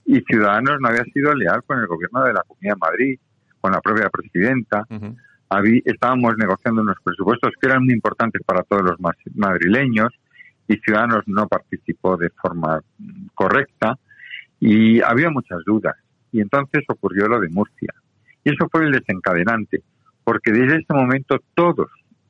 [0.06, 3.20] Y Ciudadanos no había sido leal con el gobierno de la Comunidad de Madrid,
[3.60, 4.86] con la propia presidenta.
[5.50, 8.98] Habí- estábamos negociando unos presupuestos que eran muy importantes para todos los
[9.36, 10.10] madrileños
[10.68, 13.98] y Ciudadanos no participó de forma mm, correcta
[14.60, 15.96] y había muchas dudas.
[16.32, 17.94] Y entonces ocurrió lo de Murcia.
[18.44, 19.84] Y eso fue el desencadenante,
[20.24, 21.90] porque desde ese momento todos,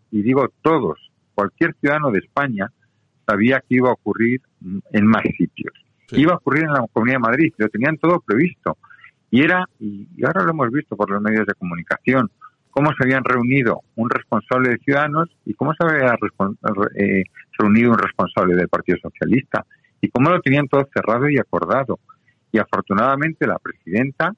[0.10, 2.72] y digo todos, cualquier ciudadano de España
[3.28, 5.74] sabía que iba a ocurrir mm, en más sitios.
[6.12, 8.78] Iba a ocurrir en la Comunidad de Madrid, lo tenían todo previsto.
[9.30, 12.30] Y era, y ahora lo hemos visto por los medios de comunicación,
[12.70, 16.16] cómo se habían reunido un responsable de Ciudadanos y cómo se había
[16.96, 17.24] eh,
[17.58, 19.66] reunido un responsable del Partido Socialista
[20.02, 22.00] y cómo lo tenían todo cerrado y acordado.
[22.52, 24.34] Y afortunadamente la presidenta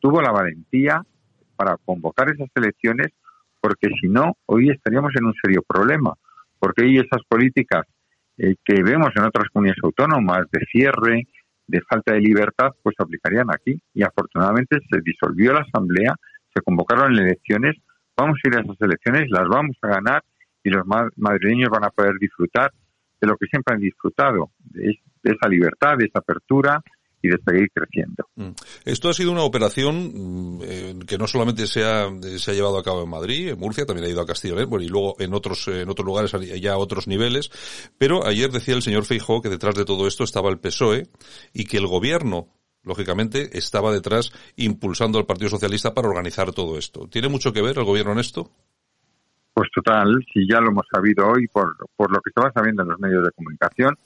[0.00, 1.02] tuvo la valentía
[1.56, 3.08] para convocar esas elecciones
[3.60, 6.14] porque si no, hoy estaríamos en un serio problema,
[6.58, 7.84] porque hoy esas políticas
[8.38, 11.26] eh, que vemos en otras comunidades autónomas de cierre,
[11.66, 13.80] de falta de libertad, pues aplicarían aquí.
[13.94, 16.14] Y afortunadamente se disolvió la Asamblea,
[16.54, 17.76] se convocaron elecciones,
[18.16, 20.22] vamos a ir a esas elecciones, las vamos a ganar
[20.64, 22.72] y los ma- madrileños van a poder disfrutar
[23.20, 26.80] de lo que siempre han disfrutado, de esa libertad, de esa apertura
[27.22, 28.24] y de seguir creciendo.
[28.36, 28.50] Mm.
[28.84, 32.08] Esto ha sido una operación mm, eh, que no solamente se ha,
[32.38, 34.56] se ha llevado a cabo en Madrid, en Murcia, también ha ido a Castilla y
[34.58, 37.50] León, bueno, y luego en otros, eh, en otros lugares ya a otros niveles.
[37.98, 41.08] Pero ayer decía el señor Feijóo que detrás de todo esto estaba el PSOE
[41.52, 42.48] y que el gobierno,
[42.82, 47.08] lógicamente, estaba detrás impulsando al Partido Socialista para organizar todo esto.
[47.08, 48.50] ¿Tiene mucho que ver el gobierno en esto?
[49.52, 52.90] Pues total, si ya lo hemos sabido hoy por, por lo que va sabiendo en
[52.90, 53.96] los medios de comunicación,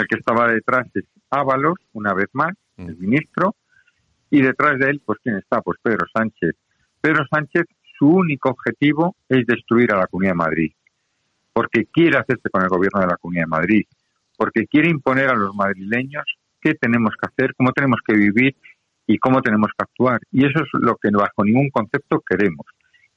[0.00, 3.54] el que estaba detrás es Ábalos, una vez más, el ministro,
[4.30, 5.60] y detrás de él, pues ¿quién está?
[5.60, 6.56] Pues Pedro Sánchez.
[7.00, 7.64] Pedro Sánchez,
[7.98, 10.72] su único objetivo es destruir a la Comunidad de Madrid,
[11.52, 13.84] porque quiere hacerse con el gobierno de la Comunidad de Madrid,
[14.36, 16.24] porque quiere imponer a los madrileños
[16.60, 18.56] qué tenemos que hacer, cómo tenemos que vivir
[19.06, 20.20] y cómo tenemos que actuar.
[20.30, 22.66] Y eso es lo que bajo ningún concepto queremos.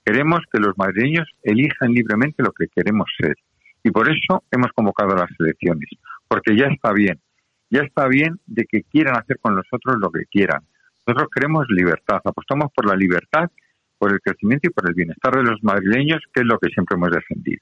[0.04, 3.36] Queremos que los madrileños elijan libremente lo que queremos ser.
[3.84, 5.90] Y por eso hemos convocado las elecciones,
[6.34, 7.22] porque ya está bien,
[7.70, 10.64] ya está bien de que quieran hacer con nosotros lo que quieran.
[11.06, 13.52] Nosotros queremos libertad, apostamos por la libertad,
[14.00, 16.98] por el crecimiento y por el bienestar de los madrileños, que es lo que siempre
[16.98, 17.62] hemos defendido.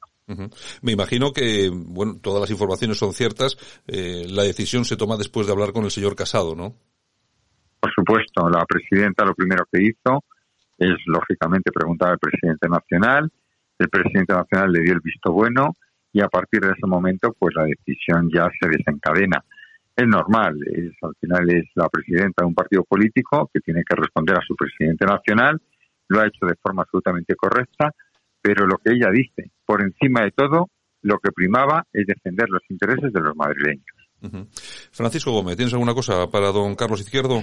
[0.82, 3.58] Me imagino que, bueno, todas las informaciones son ciertas.
[3.88, 6.74] eh, la decisión se toma después de hablar con el señor Casado, ¿no?
[7.78, 10.24] Por supuesto, la presidenta lo primero que hizo
[10.78, 13.30] es, lógicamente, preguntar al presidente nacional.
[13.78, 15.76] El presidente nacional le dio el visto bueno
[16.14, 19.44] y a partir de ese momento, pues la decisión ya se desencadena.
[19.96, 23.96] Es normal, es, al final es la presidenta de un partido político que tiene que
[23.96, 25.62] responder a su presidente nacional.
[26.08, 27.92] Lo ha hecho de forma absolutamente correcta,
[28.42, 30.70] pero lo que ella dice, por encima de todo,
[31.04, 34.01] lo que primaba es defender los intereses de los madrileños.
[34.92, 37.42] Francisco Gómez, ¿tienes alguna cosa para don Carlos Izquierdo?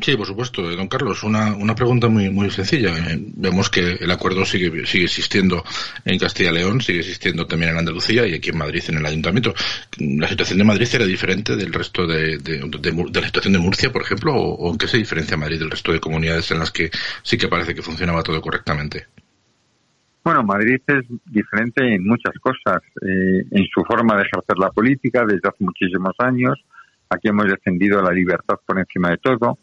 [0.00, 0.70] Sí, por supuesto.
[0.70, 2.96] Eh, Don Carlos, una, una pregunta muy, muy sencilla.
[2.96, 5.64] Eh, Vemos que el acuerdo sigue, sigue existiendo
[6.04, 9.06] en Castilla y León, sigue existiendo también en Andalucía y aquí en Madrid, en el
[9.06, 9.54] Ayuntamiento.
[9.98, 13.92] ¿La situación de Madrid era diferente del resto de, de, de la situación de Murcia,
[13.92, 14.34] por ejemplo?
[14.34, 16.90] ¿O, o en qué se diferencia Madrid del resto de comunidades en las que
[17.22, 19.08] sí que parece que funcionaba todo correctamente?
[20.22, 25.24] Bueno, Madrid es diferente en muchas cosas, eh, en su forma de ejercer la política
[25.24, 26.62] desde hace muchísimos años.
[27.08, 29.58] Aquí hemos defendido la libertad por encima de todo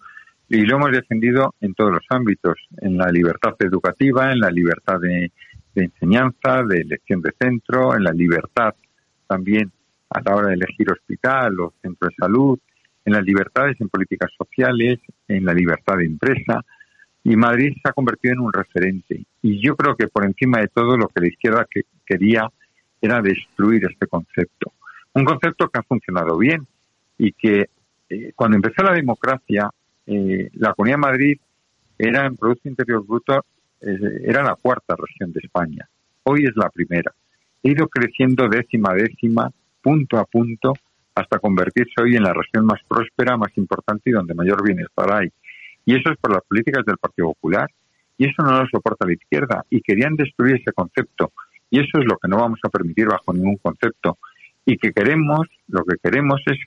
[0.49, 4.99] y lo hemos defendido en todos los ámbitos, en la libertad educativa, en la libertad
[4.99, 5.32] de,
[5.76, 8.74] de enseñanza, de elección de centro, en la libertad
[9.28, 9.72] también
[10.10, 12.60] a la hora de elegir hospital o centro de salud,
[13.05, 16.66] en las libertades en políticas sociales, en la libertad de empresa,
[17.28, 19.25] y Madrid se ha convertido en un referente.
[19.41, 22.49] Y yo creo que por encima de todo lo que la izquierda que quería
[23.01, 24.71] era destruir este concepto.
[25.13, 26.65] Un concepto que ha funcionado bien
[27.17, 27.65] y que
[28.09, 29.69] eh, cuando empezó la democracia,
[30.05, 31.38] eh, la Comunidad de Madrid
[31.97, 33.43] era en Producto Interior Bruto,
[33.82, 35.86] eh, era la cuarta región de España.
[36.23, 37.11] Hoy es la primera.
[37.11, 39.51] Ha ido creciendo décima a décima,
[39.82, 40.75] punto a punto,
[41.13, 45.30] hasta convertirse hoy en la región más próspera, más importante y donde mayor bienestar hay.
[45.88, 47.67] Y eso es por las políticas del Partido Popular.
[48.19, 49.65] Y eso no lo soporta la izquierda.
[49.71, 51.31] Y querían destruir ese concepto.
[51.71, 54.19] Y eso es lo que no vamos a permitir bajo ningún concepto.
[54.65, 56.59] Y que queremos, lo que queremos es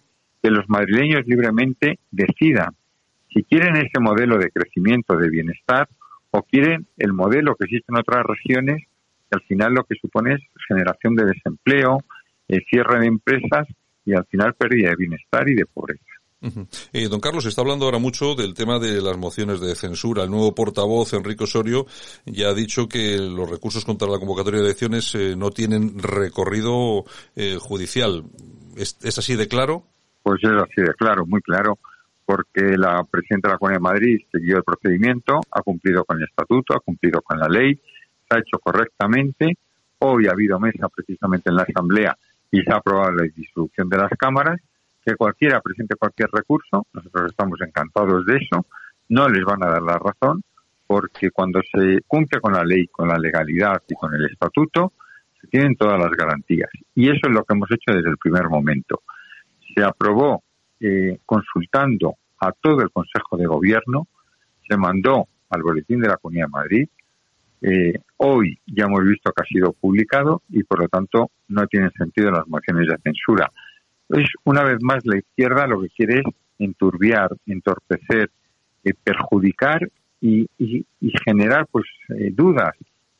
[0.42, 2.74] que los madrileños libremente decidan
[3.32, 5.88] si quieren ese modelo de crecimiento, de bienestar,
[6.32, 8.82] o quieren el modelo que existe en otras regiones,
[9.30, 11.98] que al final lo que supone es generación de desempleo,
[12.48, 13.68] eh, cierre de empresas
[14.04, 16.09] y al final pérdida de bienestar y de pobreza.
[16.92, 20.24] Eh, don Carlos, está hablando ahora mucho del tema de las mociones de censura.
[20.24, 21.86] El nuevo portavoz, Enrique Osorio,
[22.24, 27.04] ya ha dicho que los recursos contra la convocatoria de elecciones eh, no tienen recorrido
[27.36, 28.24] eh, judicial.
[28.76, 29.84] ¿Es, ¿Es así de claro?
[30.22, 31.78] Pues es así de claro, muy claro
[32.30, 36.28] porque la presidenta de la Comunidad de Madrid siguió el procedimiento, ha cumplido con el
[36.28, 39.56] estatuto, ha cumplido con la ley, se ha hecho correctamente.
[39.98, 42.16] Hoy ha habido mesa precisamente en la Asamblea
[42.52, 44.60] y se ha aprobado la distribución de las cámaras.
[45.04, 48.66] Que cualquiera presente cualquier recurso, nosotros estamos encantados de eso,
[49.08, 50.42] no les van a dar la razón,
[50.86, 54.92] porque cuando se cumple con la ley, con la legalidad y con el estatuto,
[55.40, 56.70] se tienen todas las garantías.
[56.94, 59.02] Y eso es lo que hemos hecho desde el primer momento.
[59.74, 60.42] Se aprobó
[60.80, 64.08] eh, consultando a todo el Consejo de Gobierno,
[64.68, 66.88] se mandó al Boletín de la Comunidad Madrid.
[67.62, 71.90] Eh, hoy ya hemos visto que ha sido publicado y por lo tanto no tienen
[71.92, 73.50] sentido las mociones de censura.
[74.10, 76.24] Es una vez más la izquierda lo que quiere es
[76.58, 78.30] enturbiar, entorpecer,
[78.84, 79.88] eh, perjudicar
[80.20, 82.74] y, y, y, generar pues eh, dudas.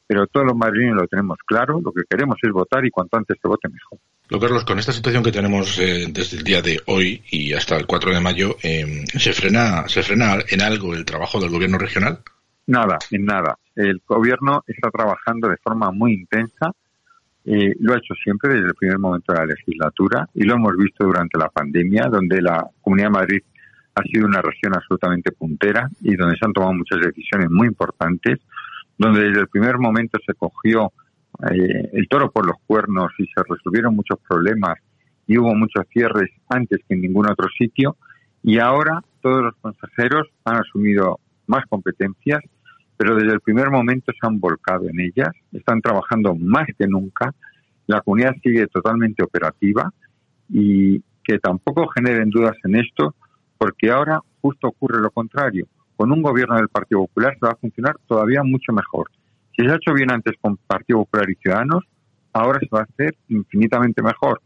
[0.07, 3.38] Pero todos los madrileños lo tenemos claro, lo que queremos es votar y cuanto antes
[3.41, 3.99] se vote mejor.
[4.30, 7.76] Lo Carlos, con esta situación que tenemos eh, desde el día de hoy y hasta
[7.76, 11.78] el 4 de mayo, eh, ¿se frena se frena en algo el trabajo del gobierno
[11.78, 12.20] regional?
[12.68, 13.59] Nada, en nada.
[13.74, 16.70] El gobierno está trabajando de forma muy intensa.
[17.45, 20.76] Eh, lo ha hecho siempre desde el primer momento de la legislatura y lo hemos
[20.76, 23.43] visto durante la pandemia, donde la Comunidad de Madrid
[23.95, 28.41] ha sido una región absolutamente puntera y donde se han tomado muchas decisiones muy importantes,
[28.99, 30.93] donde desde el primer momento se cogió
[31.51, 34.78] eh, el toro por los cuernos y se resolvieron muchos problemas
[35.26, 37.97] y hubo muchos cierres antes que en ningún otro sitio.
[38.43, 42.43] Y ahora todos los consejeros han asumido más competencias,
[43.01, 47.34] pero desde el primer momento se han volcado en ellas, están trabajando más que nunca,
[47.86, 49.90] la comunidad sigue totalmente operativa
[50.51, 53.14] y que tampoco generen dudas en esto,
[53.57, 55.66] porque ahora justo ocurre lo contrario.
[55.96, 59.11] Con un gobierno del Partido Popular se va a funcionar todavía mucho mejor.
[59.57, 61.84] Si se ha hecho bien antes con Partido Popular y Ciudadanos,
[62.34, 64.42] ahora se va a hacer infinitamente mejor,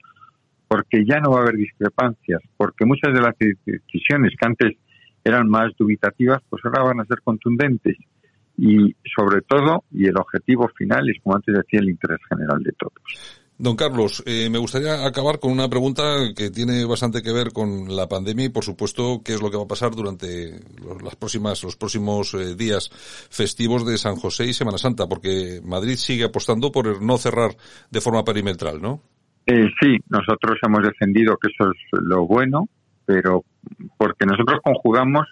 [0.68, 4.76] porque ya no va a haber discrepancias, porque muchas de las decisiones que antes
[5.24, 7.96] eran más dubitativas, pues ahora van a ser contundentes.
[8.56, 12.72] Y sobre todo, y el objetivo final es, como antes decía, el interés general de
[12.72, 12.94] todos.
[13.56, 16.02] Don Carlos, eh, me gustaría acabar con una pregunta
[16.36, 19.56] que tiene bastante que ver con la pandemia y, por supuesto, qué es lo que
[19.56, 20.58] va a pasar durante
[21.02, 22.90] las próximas, los próximos eh, días
[23.30, 27.52] festivos de San José y Semana Santa, porque Madrid sigue apostando por no cerrar
[27.92, 29.02] de forma perimetral, ¿no?
[29.46, 32.68] Eh, sí, nosotros hemos defendido que eso es lo bueno,
[33.06, 33.44] pero
[33.96, 35.28] porque nosotros conjugamos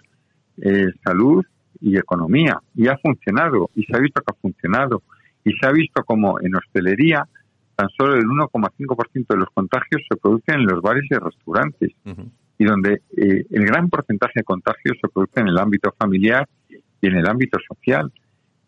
[1.03, 1.43] salud
[1.81, 5.01] y economía y ha funcionado y se ha visto que ha funcionado
[5.43, 7.27] y se ha visto como en hostelería
[7.75, 12.11] tan solo el 1,5% de los contagios se producen en los bares y restaurantes, uh
[12.11, 12.29] -huh.
[12.57, 17.07] y donde eh, el gran porcentaje de contagios se produce en el ámbito familiar y
[17.07, 18.11] en el ámbito social.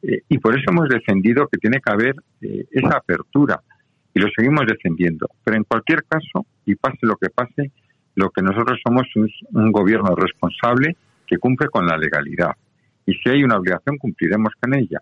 [0.01, 3.61] Eh, y por eso hemos defendido que tiene que haber eh, esa apertura,
[4.13, 5.27] y lo seguimos defendiendo.
[5.43, 7.71] Pero en cualquier caso, y pase lo que pase,
[8.15, 10.95] lo que nosotros somos es un gobierno responsable
[11.27, 12.51] que cumple con la legalidad.
[13.05, 14.99] Y si hay una obligación, cumpliremos con ella.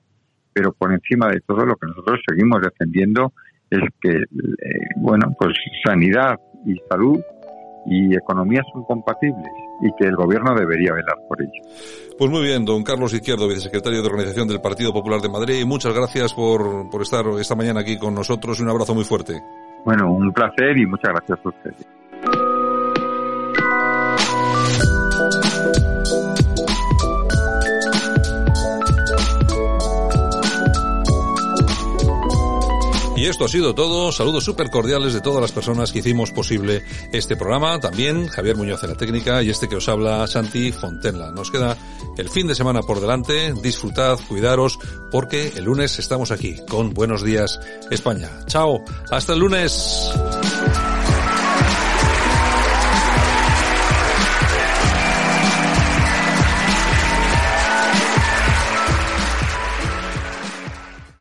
[0.54, 3.34] Pero por encima de todo, lo que nosotros seguimos defendiendo
[3.70, 7.20] es que, eh, bueno, pues sanidad y salud
[7.86, 9.52] y economía son compatibles
[9.82, 11.52] y que el gobierno debería velar por ello.
[12.18, 15.94] Pues muy bien, don Carlos Izquierdo, vicesecretario de Organización del Partido Popular de Madrid, muchas
[15.94, 19.34] gracias por, por estar esta mañana aquí con nosotros y un abrazo muy fuerte.
[19.84, 22.03] Bueno, un placer y muchas gracias a ustedes.
[33.24, 34.12] Y esto ha sido todo.
[34.12, 37.80] Saludos súper cordiales de todas las personas que hicimos posible este programa.
[37.80, 41.32] También Javier Muñoz en la técnica y este que os habla Santi Fontenla.
[41.32, 41.78] Nos queda
[42.18, 43.54] el fin de semana por delante.
[43.64, 44.78] Disfrutad, cuidaros,
[45.10, 48.30] porque el lunes estamos aquí con Buenos Días España.
[48.48, 48.84] Chao.
[49.10, 50.12] Hasta el lunes.